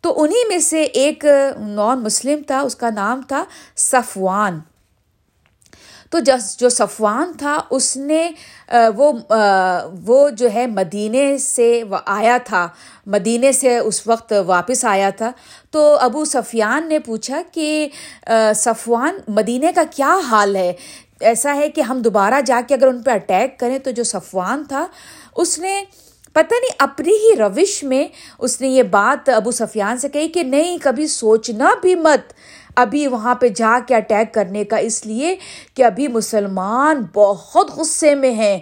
تو 0.00 0.22
انہیں 0.22 0.48
میں 0.48 0.58
سے 0.58 0.82
ایک 0.82 1.24
نان 1.58 2.02
مسلم 2.02 2.42
تھا، 2.46 2.60
اس 2.60 2.76
کا 2.76 2.90
نام 2.94 3.22
تھا 3.28 3.44
صفوان۔ 3.76 4.60
تو 6.10 6.18
جس 6.18 6.56
جو 6.60 6.68
صفوان 6.68 7.32
تھا، 7.38 7.56
اس 7.70 7.96
نے 7.96 8.30
وہ 8.96 9.12
وہ 10.06 10.30
جو 10.30 10.48
ہے 10.54 10.66
مدینے 10.66 11.38
سے 11.38 11.82
آیا 12.06 12.36
تھا۔ 12.44 12.68
مدینے 13.06 13.52
سے 13.52 13.78
اس 13.78 14.06
وقت 14.06 14.32
واپس 14.46 14.84
آیا 14.84 15.10
تھا۔ 15.10 15.30
تو 15.70 15.96
ابو 16.00 16.24
سفیان 16.24 16.88
نے 16.88 16.98
پوچھا 16.98 17.42
کہ 17.52 17.88
صفوان، 18.54 19.18
مدینے 19.28 19.72
کا 19.74 19.82
کیا 19.90 20.16
حال 20.28 20.56
ہے؟ 20.56 20.72
ایسا 21.20 21.54
ہے 21.54 21.70
کہ 21.70 21.80
ہم 21.80 21.98
دوبارہ 21.98 22.40
جا 22.46 22.60
کے 22.68 22.74
اگر 22.74 22.86
ان 22.86 23.02
پہ 23.02 23.10
اٹیک 23.10 23.58
کریں 23.58 23.78
تو 23.78 23.90
جو 23.90 24.04
صفوان 24.04 24.64
تھا، 24.68 24.86
اس 25.36 25.58
نے 25.58 25.82
پتہ 26.32 26.54
نہیں، 26.54 26.74
اپنی 26.78 27.12
ہی 27.12 27.36
روش 27.36 27.82
میں 27.82 28.06
اس 28.38 28.60
نے 28.60 28.68
یہ 28.68 28.82
بات 28.82 29.28
ابو 29.28 29.50
سفیان 29.50 29.98
سے 29.98 30.08
کہی 30.08 30.28
کہ 30.28 30.42
نہیں، 30.42 30.78
کبھی 30.82 31.06
سوچنا 31.06 31.70
بھی 31.82 31.94
مت۔ 31.94 32.32
ابھی 32.74 33.06
وہاں 33.06 33.34
پہ 33.34 33.48
جا 33.48 33.78
کے 33.86 33.94
اٹیک 33.94 34.34
کرنے 34.34 34.64
کا 34.64 34.76
اس 34.76 35.06
لیے 35.06 35.36
کہ 35.74 35.84
ابھی 35.84 36.08
مسلمان 36.08 37.04
بہت 37.14 37.70
غصے 37.70 38.14
میں 38.14 38.30
ہیں۔ 38.30 38.58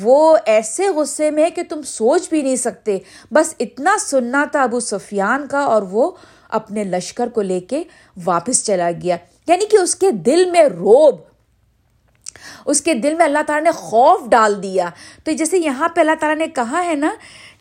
وہ 0.00 0.36
ایسے 0.44 0.88
غصے 0.88 1.30
میں 1.30 1.44
ہے 1.44 1.50
کہ 1.50 1.62
تم 1.68 1.82
سوچ 1.82 2.28
بھی 2.28 2.42
نہیں 2.42 2.56
سکتے۔ 2.56 2.98
بس 3.30 3.54
اتنا 3.60 3.96
سننا 4.00 4.44
تھا 4.52 4.62
ابو 4.62 4.80
سفیان 4.80 5.46
کا 5.46 5.58
اور 5.58 5.82
وہ 5.82 6.10
اپنے 6.48 6.84
لشکر 6.84 7.28
کو 7.28 7.42
لے 7.42 7.60
کے 7.60 7.82
واپس 8.24 8.64
چلا 8.64 8.90
گیا۔ 9.02 9.16
یعنی 9.46 9.66
کہ 9.66 9.76
اس 9.76 9.94
کے 9.94 10.10
دل 10.10 10.50
میں 10.50 10.62
روب، 10.62 11.16
اس 12.66 12.82
کے 12.82 12.94
دل 12.94 13.14
میں 13.14 13.24
اللہ 13.24 13.38
تعالیٰ 13.46 13.64
نے 13.64 13.70
خوف 13.70 14.28
ڈال 14.28 14.62
دیا۔ 14.62 14.88
تو 15.24 15.32
جیسے 15.32 15.58
یہاں 15.58 15.88
پہ 15.88 16.00
اللہ 16.00 16.12
تعالیٰ 16.20 16.38
نے 16.38 16.46
کہا 16.46 16.84
ہے 16.84 16.94
نا 16.94 17.14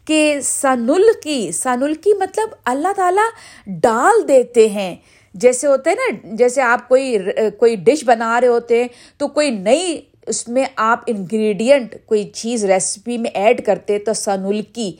کہ 0.05 0.39
سن 0.43 0.87
کی 1.23 1.51
سن 1.51 1.93
کی 1.93 2.13
مطلب 2.13 2.49
اللہ 2.65 2.93
تعالیٰ 2.95 3.29
ڈال 3.67 4.27
دیتے 4.27 4.69
ہیں۔ 4.69 4.95
جیسے 5.35 5.67
ہوتے 5.67 5.89
ہیں 5.89 5.97
نا، 5.97 6.35
جیسے 6.35 6.61
آپ 6.61 6.87
کوئی 6.87 7.17
کوئی 7.59 7.75
ڈش 7.75 8.03
بنا 8.05 8.39
رہے 8.41 8.47
ہوتے 8.47 8.81
ہیں، 8.81 8.87
تو 9.17 9.27
کوئی 9.27 9.49
نئی 9.49 10.01
اس 10.27 10.47
میں 10.47 10.65
آپ 10.75 10.99
انگریڈینٹ 11.07 11.95
کوئی 12.05 12.23
چیز 12.23 12.65
ریسیپی 12.65 13.17
میں 13.17 13.29
ایڈ 13.33 13.65
کرتے 13.65 13.99
تو 13.99 14.13
سنلکی 14.13 14.91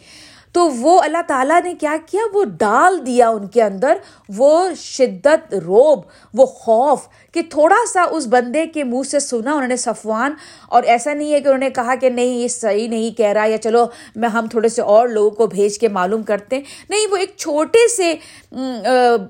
تو 0.56 0.68
وہ 0.70 1.00
اللہ 1.02 1.22
تعالیٰ 1.28 1.62
نے 1.64 1.74
کیا 1.80 1.96
کیا؟ 2.06 2.22
وہ 2.34 2.44
ڈال 2.60 3.00
دیا 3.06 3.30
ان 3.30 3.48
کے 3.48 3.62
اندر 3.64 3.98
وہ 4.38 4.70
شدت، 4.78 5.54
روب، 5.56 6.00
وہ 6.34 6.46
خوف 6.46 7.08
کہ 7.34 7.42
تھوڑا 7.50 7.76
سا 7.94 8.04
اس 8.12 8.28
بندے 8.28 8.66
کے 8.68 8.84
منہ 8.84 9.04
سے 9.10 9.20
سنا 9.20 9.52
انہوں 9.52 9.68
نے 9.68 9.76
صفوان، 9.76 10.34
اور 10.68 10.84
ایسا 10.84 11.14
نہیں 11.14 11.34
ہے 11.34 11.40
کہ 11.42 11.48
انہوں 11.48 11.60
نے 11.60 11.70
کہا 11.70 11.96
کہ 11.96 12.10
نہیں، 12.10 12.34
یہ 12.36 12.48
صحیح 12.48 12.88
نہیں 12.90 13.18
کہہ 13.18 13.32
رہا 13.34 13.46
یا 13.46 13.58
چلو 13.58 13.86
میں 14.16 14.30
ہم 14.30 14.48
تھوڑے 14.52 14.70
سے 14.70 14.82
اور 14.82 15.08
لوگوں 15.08 15.32
کو 15.32 15.48
بھیج 15.48 15.80
کے 15.80 15.88
معلوم 15.90 16.24
کرتے 16.24 16.56
ہیں۔ 16.56 16.64
نہیں، 16.90 17.08
وہ 17.12 17.18
ایک 17.18 17.34
چھوٹے 17.38 17.88
سے 17.88 18.14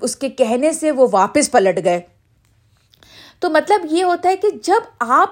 اس 0.02 0.16
کے 0.16 0.30
کہنے 0.30 0.74
سے 0.74 0.92
وہ 0.92 1.08
واپس 1.12 1.52
پلٹ 1.52 1.84
گئے۔ 1.86 2.00
تو 3.40 3.50
مطلب 3.50 3.86
یہ 3.92 4.04
ہوتا 4.04 4.30
ہے 4.30 4.38
کہ 4.38 4.50
جب 4.64 4.82
آپ 5.00 5.30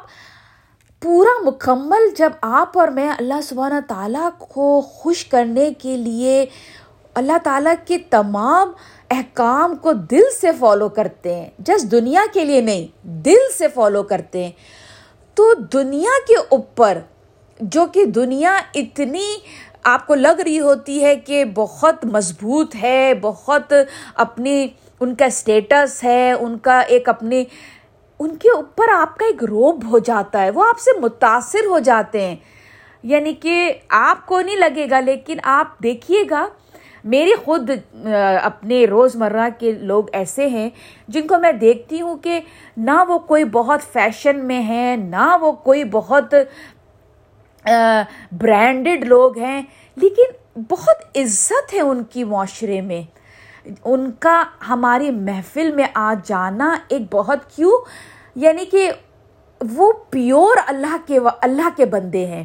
پورا 1.01 1.49
مکمل 1.49 2.09
جب 2.17 2.29
آپ 2.41 2.77
اور 2.77 2.87
میں 2.87 3.09
اللہ 3.09 3.41
سبحانہ 3.43 3.79
تعالیٰ 3.87 4.29
کو 4.39 4.81
خوش 4.81 5.25
کرنے 5.25 5.69
کے 5.77 5.97
لیے 5.97 6.45
اللہ 7.13 7.37
تعالیٰ 7.43 7.73
کے 7.87 7.97
تمام 7.97 8.71
احکام 9.09 9.75
کو 9.75 9.93
دل 9.93 10.21
سے 10.41 10.47
فالو 10.59 10.89
کرتے 10.89 11.35
ہیں 11.35 11.49
جس 11.59 11.91
دنیا 11.91 12.21
کے 12.33 12.45
لیے 12.45 12.61
نہیں، 12.61 13.07
دل 13.07 13.51
سے 13.57 13.67
فالو 13.67 14.03
کرتے 14.03 14.43
ہیں۔ 14.43 14.51
تو 15.35 15.53
دنیا 15.73 16.17
کے 16.27 16.35
اوپر، 16.49 16.97
جو 17.59 17.85
کہ 17.85 18.05
دنیا 18.05 18.59
اتنی 18.75 19.27
آپ 19.83 20.07
کو 20.07 20.15
لگ 20.15 20.41
رہی 20.45 20.59
ہوتی 20.59 21.03
ہے 21.03 21.15
کہ 21.15 21.45
بہت 21.45 22.05
مضبوط 22.05 22.75
ہے، 22.81 23.13
بہت 23.21 23.73
اپنی، 24.15 24.67
ان 24.99 25.15
کا 25.15 25.25
اسٹیٹس 25.25 26.03
ہے، 26.03 26.31
ان 26.31 26.57
کا 26.57 26.79
ایک 26.79 27.09
اپنی 27.09 27.43
ان 28.19 28.35
کے 28.35 28.49
اوپر 28.51 28.89
آپ 28.93 29.17
کا 29.17 29.25
ایک 29.25 29.43
روب 29.43 29.83
ہو 29.91 29.99
جاتا 29.99 30.41
ہے، 30.41 30.49
وہ 30.49 30.63
آپ 30.69 30.79
سے 30.79 30.99
متاثر 30.99 31.65
ہو 31.67 31.79
جاتے 31.79 32.25
ہیں۔ 32.25 32.35
یعنی 33.03 33.33
کہ 33.33 33.73
آپ 33.89 34.25
کو 34.25 34.39
نہیں 34.41 34.55
لگے 34.55 34.87
گا، 34.91 34.99
لیکن 34.99 35.37
آپ 35.43 35.77
دیکھیے 35.83 36.23
گا، 36.29 36.47
میری 37.03 37.33
خود 37.45 37.69
اپنے 38.43 38.85
روز 38.85 39.15
مرہ 39.15 39.47
کے 39.59 39.71
لوگ 39.71 40.03
ایسے 40.13 40.47
ہیں 40.47 40.69
جن 41.07 41.27
کو 41.27 41.37
میں 41.37 41.51
دیکھتی 41.51 42.01
ہوں 42.01 42.17
کہ 42.17 42.39
نہ 42.77 43.03
وہ 43.07 43.19
کوئی 43.19 43.43
بہت 43.43 43.83
فیشن 43.93 44.45
میں 44.45 44.61
ہیں، 44.61 44.97
نہ 44.97 45.37
وہ 45.41 45.51
کوئی 45.51 45.83
بہت 45.83 46.35
برانڈڈ 48.31 49.05
لوگ 49.05 49.37
ہیں، 49.37 49.61
لیکن 49.97 50.61
بہت 50.69 51.17
عزت 51.17 51.73
ہے 51.73 51.81
ان 51.81 52.03
کی 52.03 52.23
معاشرے 52.23 52.81
میں۔ 52.81 53.01
ان 53.85 54.11
کا 54.19 54.43
ہماری 54.69 55.11
محفل 55.11 55.71
میں 55.71 55.87
آ 55.93 56.13
جانا 56.23 56.75
ایک 56.87 57.01
بہت 57.11 57.37
کیوں؟ 57.55 57.71
یعنی 58.35 58.65
کہ 58.65 58.91
وہ 59.71 59.93
پیور 60.09 60.57
اللہ 60.67 60.97
کے 61.05 61.19
اللہ 61.41 61.69
کے 61.75 61.85
بندے 61.85 62.25
ہیں۔ 62.25 62.43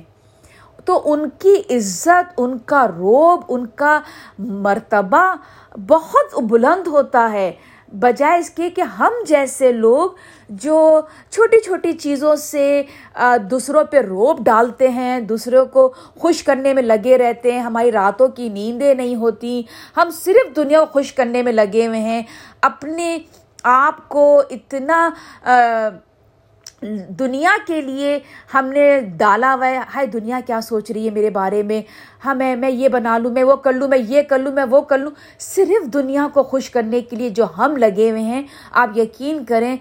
تو 0.85 1.01
ان 1.05 1.29
کی 1.39 1.77
عزت، 1.77 2.33
ان 2.37 2.59
کا 2.59 2.89
روب، 2.89 3.43
ان 3.49 3.67
کا 3.67 4.01
مرتبہ 4.39 5.35
بہت 5.89 6.43
بلند 6.43 6.87
ہوتا 6.87 7.33
ہے۔ 7.33 7.53
بجائے 8.01 8.39
اس 8.39 8.51
کے 8.51 8.69
کہ 8.71 8.81
ہم 8.99 9.13
جیسے 9.29 9.71
لوگ 9.73 10.11
جو 10.63 11.01
چھوٹی 11.31 11.61
چھوٹی 11.65 11.93
چیزوں 11.93 12.35
سے 12.37 12.83
دوسروں 13.51 13.85
پہ 13.91 14.01
روپ 14.01 14.41
ڈالتے 14.45 14.89
ہیں، 14.89 15.21
دوسروں 15.21 15.65
کو 15.67 15.89
خوش 16.21 16.43
کرنے 16.45 16.73
میں 16.75 16.83
لگے 16.83 17.19
رہتے 17.19 17.53
ہیں، 17.53 17.61
ہماری 17.61 17.93
راتوں 17.93 18.29
کی 18.29 18.49
نیندیں 18.49 18.95
نہیں 18.95 19.15
ہوتی، 19.17 19.63
ہم 19.97 20.11
صرف 20.15 20.55
دنیا 20.57 20.81
کو 20.81 20.87
خوش 20.93 21.13
کرنے 21.13 21.43
میں 21.43 21.53
لگے 21.53 21.87
ہوئے 21.87 22.01
ہیں، 22.01 22.23
اپنے 22.63 23.17
آپ 23.65 24.09
کو 24.09 24.43
اتنا 24.51 25.09
دنیا 27.09 27.51
کے 27.67 27.81
لیے 27.81 28.19
ہم 28.55 28.67
نے 28.67 29.01
ڈالا 29.01 29.55
ہوا 29.55 29.67
ہے، 29.67 29.79
ہائے 29.95 30.07
دنیا 30.07 30.41
کیا 30.47 30.61
سوچ 30.61 30.91
رہی 30.91 31.05
ہے 31.05 31.11
میرے 31.11 31.31
بارے 31.31 31.63
میں؟ 31.63 31.83
ہمیں 32.25 32.57
میں 32.57 32.71
یہ 32.71 32.89
بنا 32.89 33.19
لوں، 33.19 33.31
میں 33.31 33.45
وہ 33.45 33.57
کر 33.57 33.73
لوں، 33.73 33.89
میں 33.89 33.99
یہ 33.99 34.23
کر 34.23 34.39
لوں، 34.39 34.53
میں 34.53 34.65
وہ 34.71 34.81
کر 34.81 34.99
لوں۔ 34.99 35.11
صرف 35.39 35.93
دنیا 35.93 36.29
کو 36.33 36.43
خوش 36.43 36.71
کرنے 36.71 37.01
کے 37.01 37.17
لیے 37.17 37.29
جو 37.29 37.45
ہم 37.59 37.77
لگے 37.77 38.11
ہوئے 38.11 38.23
ہیں، 38.23 38.43
آپ 38.71 38.91
یقین 38.97 39.45
کریں، 39.45 39.77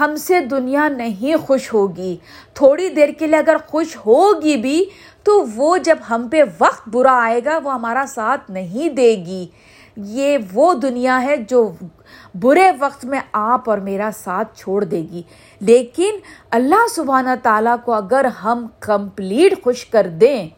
ہم 0.00 0.16
سے 0.16 0.40
دنیا 0.40 0.88
نہیں 0.88 1.36
خوش 1.36 1.74
ہوگی۔ 1.74 2.16
تھوڑی 2.54 2.88
دیر 2.88 3.08
کے 3.08 3.26
لیے 3.26 3.38
اگر 3.38 3.56
خوش 3.66 3.96
ہوگی 3.96 4.56
بھی، 4.56 4.84
تو 5.22 5.44
وہ 5.54 5.76
جب 5.76 5.96
ہم 6.10 6.28
پہ 6.30 6.42
وقت 6.60 6.88
برا 6.88 7.22
آئے 7.22 7.40
گا، 7.44 7.58
وہ 7.64 7.74
ہمارا 7.74 8.04
ساتھ 8.08 8.50
نہیں 8.50 8.88
دے 8.88 9.16
گی۔ 9.26 9.46
یہ 9.96 10.38
وہ 10.52 10.74
دنیا 10.74 11.22
ہے 11.22 11.36
جو 11.36 11.72
برے 12.34 12.72
وقت 12.78 13.04
میں 13.04 13.20
آپ 13.32 13.70
اور 13.70 13.78
میرا 13.78 14.10
ساتھ 14.14 14.58
چھوڑ 14.58 14.84
دے 14.84 14.96
گی۔ 14.96 15.22
لیکن 15.60 16.10
اللہ 16.50 16.86
سبحانہ 16.94 17.30
تعالیٰ 17.42 17.76
کو 17.84 17.92
اگر 17.92 18.24
ہم 18.24 18.66
کمپلیٹ 18.80 19.64
خوش 19.64 19.86
کر 19.86 20.06
دیں، 20.06 20.48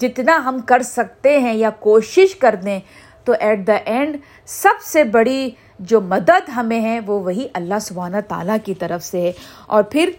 جتنا 0.00 0.36
ہم 0.44 0.58
کر 0.66 0.82
سکتے 0.82 1.38
ہیں 1.38 1.54
یا 1.54 1.70
کوشش 1.70 2.36
کر 2.36 2.54
دیں، 2.54 2.80
تو 3.24 3.32
ایٹ 3.40 3.66
دا 3.66 3.74
اینڈ 3.74 4.16
سب 4.46 4.82
سے 4.82 5.04
بڑی 5.04 5.50
جو 5.78 6.00
مدد 6.00 6.48
ہمیں 6.48 6.80
ہے، 6.80 7.00
وہ 7.00 7.20
وہی 7.20 7.48
اللہ 7.54 7.78
سبحانہ 7.80 8.16
تعالیٰ 8.28 8.56
کی 8.64 8.74
طرف 8.74 9.04
سے 9.04 9.20
ہے۔ 9.20 9.32
اور 9.66 9.82
پھر 9.82 10.10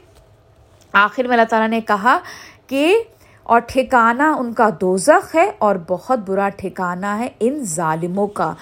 آخر 0.94 1.24
میں 1.24 1.32
اللہ 1.32 1.46
تعالیٰ 1.50 1.70
نے 1.70 1.82
کہا 1.82 2.20
کہ 2.68 3.04
اور 3.49 3.62
ٹھکانہ 3.67 4.23
ان 4.23 4.53
کا 4.53 4.69
دوزخ 4.81 5.35
ہے 5.35 5.51
اور 5.57 5.75
بہت 5.88 6.19
برا 6.19 6.49
ٹھکانہ 6.49 7.05
ہے 7.05 7.27
ان 7.39 7.63
ظالموں 7.63 8.27
کا۔ 8.27 8.53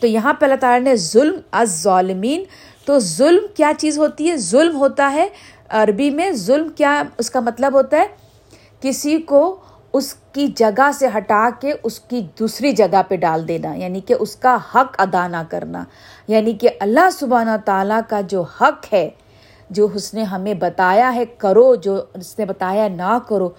تو 0.00 0.06
یہاں 0.06 0.34
پہ 0.34 0.44
اللہ 0.44 0.54
تعالیٰ 0.60 0.80
نے 0.80 0.96
ظلم 0.96 1.40
از 1.52 1.82
ظالمین 1.82 2.44
تو 2.84 2.98
ظلم 2.98 3.46
کیا 3.56 3.72
چیز 3.78 3.98
ہوتی 3.98 4.30
ہے؟ 4.30 4.36
ظلم 4.36 4.76
ہوتا 4.76 5.12
ہے، 5.12 5.28
عربی 5.68 6.10
میں 6.10 6.30
ظلم 6.30 6.68
کیا 6.68 7.02
اس 7.18 7.30
کا 7.30 7.40
مطلب 7.40 7.72
ہوتا 7.74 7.96
ہے؟ 7.96 8.06
کسی 8.80 9.18
کو 9.18 9.56
اس 9.92 10.14
کی 10.32 10.46
جگہ 10.46 10.90
سے 10.94 11.06
ہٹا 11.16 11.48
کے 11.60 11.72
اس 11.82 12.00
کی 12.00 12.26
دوسری 12.38 12.72
جگہ 12.72 13.02
پہ 13.08 13.16
ڈال 13.16 13.48
دینا 13.48 13.74
یعنی 13.74 14.00
کہ 14.00 14.14
اس 14.20 14.36
کا 14.36 14.58
حق 14.74 14.94
ادا 14.98 15.28
نہ 15.28 15.42
کرنا۔ 15.50 15.84
یعنی 16.28 16.52
کہ 16.52 16.68
اللہ 16.80 17.10
سبحانہ 17.12 17.56
تعالیٰ 17.64 18.00
کا 18.08 18.20
جو 18.20 18.42
حق 18.42 18.92
ہے، 18.92 19.10
جو 19.70 19.88
اس 19.94 20.14
نے 20.14 20.22
ہمیں 20.22 20.54
بتایا 20.54 21.14
ہے، 21.14 21.24
کرو 21.24 21.74
جو 21.74 22.02
اس 22.14 22.38
نے 22.38 22.44
بتایا 22.44 22.88
نہ 22.88 23.18
کرو۔ 23.28 23.50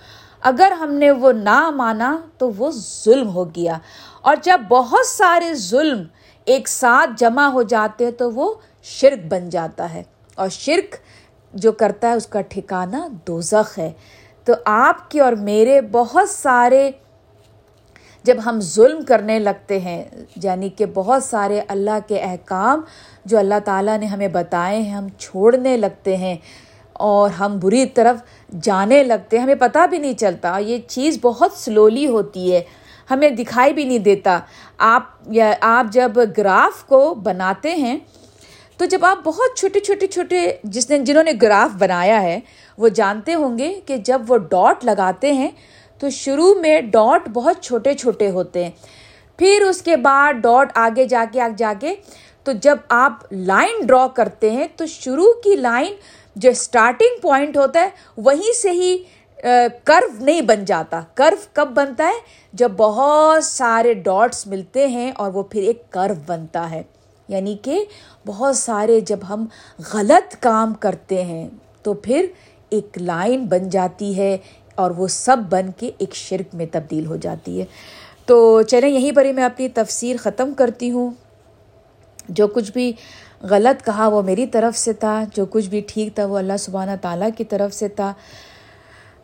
اگر 0.41 0.71
ہم 0.71 0.93
نے 0.93 1.11
وہ 1.11 1.31
نہ 1.31 1.69
مانا 1.69 2.17
تو 2.37 2.51
وہ 2.51 2.71
ظلم 3.05 3.29
ہو 3.29 3.45
گیا۔ 3.49 3.77
اور 4.21 4.35
جب 4.43 4.61
بہت 4.67 5.07
سارے 5.07 5.53
ظلم 5.53 6.03
ایک 6.45 6.67
ساتھ 6.67 7.09
جمع 7.17 7.45
ہو 7.45 7.61
جاتے 7.61 8.03
ہیں 8.03 8.11
تو 8.11 8.31
وہ 8.31 8.53
شرک 8.83 9.25
بن 9.33 9.49
جاتا 9.49 9.93
ہے۔ 9.93 10.03
اور 10.35 10.49
شرک 10.49 10.95
جو 11.53 11.71
کرتا 11.71 12.07
ہے 12.07 12.13
اس 12.13 12.27
کا 12.27 12.41
ٹھکانہ 12.41 12.97
دوزخ 13.27 13.79
ہے۔ 13.79 13.91
تو 14.45 14.53
آپ 14.65 15.11
کے 15.11 15.21
اور 15.21 15.33
میرے 15.33 15.81
بہت 15.81 16.29
سارے 16.29 16.91
جب 18.23 18.35
ہم 18.45 18.59
ظلم 18.61 19.03
کرنے 19.03 19.39
لگتے 19.39 19.79
ہیں 19.79 20.03
یعنی 20.43 20.69
کہ 20.69 20.85
بہت 20.85 21.23
سارے 21.23 21.61
اللہ 21.67 21.99
کے 22.07 22.19
احکام 22.19 22.81
جو 23.25 23.37
اللہ 23.37 23.59
تعالیٰ 23.65 23.97
نے 23.97 24.05
ہمیں 24.05 24.27
بتائے 24.27 24.81
ہیں، 24.81 24.93
ہم 24.93 25.07
چھوڑنے 25.17 25.77
لگتے 25.77 26.17
ہیں 26.17 26.37
اور 26.99 27.29
ہم 27.29 27.59
بری 27.59 27.85
طرف 27.85 28.17
جانے 28.61 29.03
لگتے 29.03 29.37
ہیں، 29.37 29.43
ہمیں 29.43 29.55
پتہ 29.55 29.87
بھی 29.89 29.97
نہیں 29.97 30.13
چلتا۔ 30.13 30.57
یہ 30.57 30.77
چیز 30.87 31.17
بہت 31.21 31.51
سلولی 31.53 32.07
ہوتی 32.07 32.53
ہے، 32.53 32.61
ہمیں 33.11 33.29
دکھائی 33.29 33.73
بھی 33.73 33.83
نہیں 33.83 33.99
دیتا۔ 33.99 34.39
آپ 34.77 35.03
یا 35.29 35.53
آپ 35.61 35.85
جب 35.91 36.11
گراف 36.37 36.83
کو 36.83 37.13
بناتے 37.13 37.75
ہیں، 37.75 37.97
تو 38.77 38.85
جب 38.85 39.05
آپ 39.05 39.17
بہت 39.23 39.57
چھوٹے 39.57 39.79
چھوٹے 39.79 40.07
چھوٹے 40.07 40.51
جس 40.63 40.89
نے 40.89 40.99
جنہوں 40.99 41.23
نے 41.23 41.31
گراف 41.41 41.75
بنایا 41.77 42.21
ہے، 42.21 42.39
وہ 42.77 42.89
جانتے 42.89 43.33
ہوں 43.33 43.57
گے 43.57 43.79
کہ 43.85 43.97
جب 43.97 44.21
وہ 44.27 44.37
ڈاٹ 44.37 44.85
لگاتے 44.85 45.33
ہیں، 45.33 45.49
تو 45.99 46.09
شروع 46.09 46.53
میں 46.59 46.81
ڈاٹ 46.81 47.29
بہت 47.29 47.63
چھوٹے 47.63 47.93
چھوٹے 47.93 48.29
ہوتے 48.29 48.63
ہیں۔ 48.63 48.71
پھر 49.37 49.63
اس 49.69 49.81
کے 49.81 49.95
بعد 49.95 50.33
ڈاٹ 50.33 50.71
آگے 50.75 51.05
جا 51.05 51.25
کے، 51.31 51.41
آگے 51.41 51.53
جا 51.57 51.73
کے، 51.79 51.95
تو 52.43 52.51
جب 52.51 52.77
آپ 52.89 53.13
لائن 53.31 53.85
ڈرا 53.85 54.07
کرتے 54.07 54.51
ہیں، 54.51 54.67
تو 54.75 54.85
شروع 54.85 55.33
کی 55.43 55.55
لائن 55.55 55.93
جو 56.37 56.49
اسٹارٹنگ 56.49 57.21
پوائنٹ 57.21 57.57
ہوتا 57.57 57.79
ہے، 57.79 57.89
وہیں 58.17 58.53
سے 58.61 58.71
ہی 58.71 59.03
کرو 59.83 60.23
نہیں 60.23 60.41
بن 60.41 60.65
جاتا۔ 60.65 61.01
کرو 61.13 61.35
کب 61.53 61.67
بنتا 61.73 62.03
ہے؟ 62.03 62.19
جب 62.53 62.71
بہت 62.77 63.43
سارے 63.43 63.93
ڈاٹس 63.93 64.47
ملتے 64.47 64.87
ہیں 64.87 65.11
اور 65.15 65.31
وہ 65.31 65.43
پھر 65.43 65.61
ایک 65.61 65.83
کرو 65.89 66.13
بنتا 66.25 66.71
ہے۔ 66.71 66.83
یعنی 67.27 67.57
کہ 67.61 67.85
بہت 68.25 68.57
سارے 68.57 68.99
جب 68.99 69.19
ہم 69.29 69.45
غلط 69.93 70.35
کام 70.39 70.73
کرتے 70.73 71.23
ہیں، 71.23 71.47
تو 71.81 71.93
پھر 71.93 72.25
ایک 72.69 72.97
لائن 73.01 73.45
بن 73.45 73.69
جاتی 73.69 74.17
ہے 74.17 74.37
اور 74.75 74.91
وہ 74.91 75.07
سب 75.07 75.37
بن 75.49 75.71
کے 75.77 75.91
ایک 75.97 76.15
شرک 76.15 76.55
میں 76.55 76.65
تبدیل 76.71 77.05
ہو 77.05 77.15
جاتی 77.15 77.59
ہے۔ 77.59 77.65
تو 78.25 78.61
چلیں، 78.61 78.89
یہیں 78.89 79.11
پر 79.11 79.25
ہی 79.25 79.31
میں 79.31 79.43
اپنی 79.43 79.69
تفسیر 79.69 80.15
ختم 80.17 80.53
کرتی 80.53 80.91
ہوں۔ 80.91 81.11
جو 82.29 82.47
کچھ 82.47 82.71
بھی 82.71 82.93
غلط 83.41 83.85
کہا، 83.85 84.07
وہ 84.07 84.21
میری 84.21 84.47
طرف 84.47 84.77
سے 84.77 84.93
تھا، 84.93 85.23
جو 85.33 85.45
کچھ 85.45 85.69
بھی 85.69 85.81
ٹھیک 85.87 86.15
تھا، 86.15 86.25
وہ 86.25 86.37
اللہ 86.37 86.57
سبحانہ 86.59 86.91
تعالیٰ 87.01 87.29
کی 87.37 87.43
طرف 87.43 87.73
سے 87.73 87.87
تھا۔ 87.87 88.13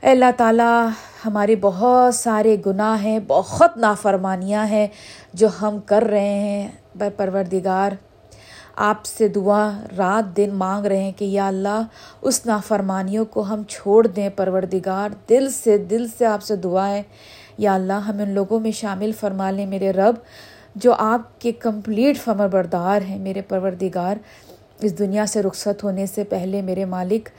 اے 0.02 0.12
اللہ 0.12 0.26
تعالیٰ، 0.38 0.90
ہمارے 1.26 1.56
بہت 1.62 2.16
سارے 2.16 2.58
گناہ 2.66 3.04
ہیں، 3.04 3.20
بہت 3.28 3.78
نافرمانیاں 3.78 4.66
ہیں 4.66 4.88
جو 5.34 5.48
ہم 5.62 5.78
کر 5.86 6.02
رہے 6.02 6.40
ہیں۔ 6.40 6.72
بے 6.96 7.10
پروردگار، 7.10 7.92
آپ 8.76 9.06
سے 9.06 9.28
دعا 9.28 9.72
رات 9.98 10.38
دن 10.38 10.50
مانگ 10.54 10.86
رہے 10.86 11.04
ہیں 11.04 11.12
کہ 11.18 11.26
یا 11.26 11.48
اللہ، 11.48 11.82
اس 12.22 12.46
نافرمانیوں 12.46 13.26
کو 13.26 13.42
ہم 13.42 13.64
چھوڑ 13.64 14.08
دیں۔ 14.08 14.30
پروردگار، 14.30 15.10
دل 15.30 15.50
سے 15.50 15.78
دل 15.78 16.08
سے 16.18 16.26
آپ 16.26 16.44
سے 16.44 16.56
دعا 16.56 16.90
ہے۔ 16.90 17.04
یا 17.58 17.76
اللہ، 17.76 17.94
ہم 17.94 18.20
ان 18.20 18.30
لوگوں 18.30 18.60
میں 18.60 18.72
شامل 18.72 19.12
فرما 19.20 19.52
لیں۔ 19.52 19.66
میرے 19.66 19.92
رب 19.92 20.16
جو 20.76 20.94
آپ 21.00 21.42
کے 21.42 21.52
کمپلیٹ 21.52 22.18
فمر 22.20 22.48
بردار 22.48 23.02
ہیں 23.02 23.20
میرے 23.20 23.42
پروردگار، 23.42 24.16
اس 24.82 25.00
دنیا 25.00 25.26
سے 25.26 25.44
رخصت 25.44 25.84
ہونے 25.84 26.06
سے 26.06 26.24
پہلے 26.24 26.62
میرے 26.62 26.86
مالک 26.86 27.30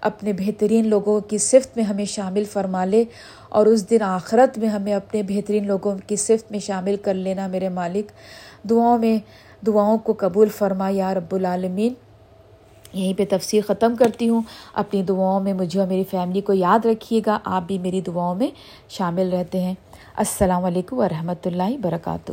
اپنے 0.00 0.32
بہترین 0.32 0.88
لوگوں 0.88 1.20
کی 1.20 1.38
صفت 1.38 1.76
میں 1.76 1.84
ہمیں 1.84 2.04
شامل 2.04 2.44
فرما 2.44 2.84
لے 2.84 3.04
اور 3.48 3.66
اس 3.66 3.90
دن 3.90 4.02
آخرت 4.02 4.58
میں 4.58 4.68
ہمیں 4.68 4.94
اپنے 4.94 5.22
بہترین 5.22 5.66
لوگوں 5.66 5.98
کی 6.06 6.16
صفت 6.16 6.50
میں 6.50 6.58
شامل 6.58 6.96
کر 7.02 7.14
لینا 7.14 7.46
میرے 7.46 7.68
مالک۔ 7.68 8.12
دعاؤں 8.70 8.98
میں، 8.98 9.18
دعاؤں 9.66 9.98
کو 9.98 10.14
قبول 10.18 10.48
فرما 10.48 10.88
یا 10.88 11.14
رب 11.14 11.34
العالمین۔ 11.34 11.94
یہیں 12.92 13.14
پہ 13.18 13.24
تفسیر 13.30 13.60
ختم 13.66 13.96
کرتی 13.96 14.28
ہوں۔ 14.28 14.42
اپنی 14.74 15.02
دعاؤں 15.02 15.40
میں 15.40 15.52
مجھے 15.52 15.80
اور 15.80 15.88
میری 15.88 16.04
فیملی 16.10 16.40
کو 16.40 16.52
یاد 16.52 16.86
رکھیے 16.86 17.20
گا۔ 17.26 17.38
آپ 17.44 17.62
بھی 17.66 17.78
میری 17.78 18.00
دعاؤں 18.00 18.34
میں 18.34 18.48
شامل 18.88 19.32
رہتے 19.32 19.60
ہیں۔ 19.60 19.74
السلام 20.16 20.64
علیکم 20.64 20.98
ورحمۃ 20.98 21.46
اللہ 21.46 21.70
وبرکاتہ۔ 21.70 22.32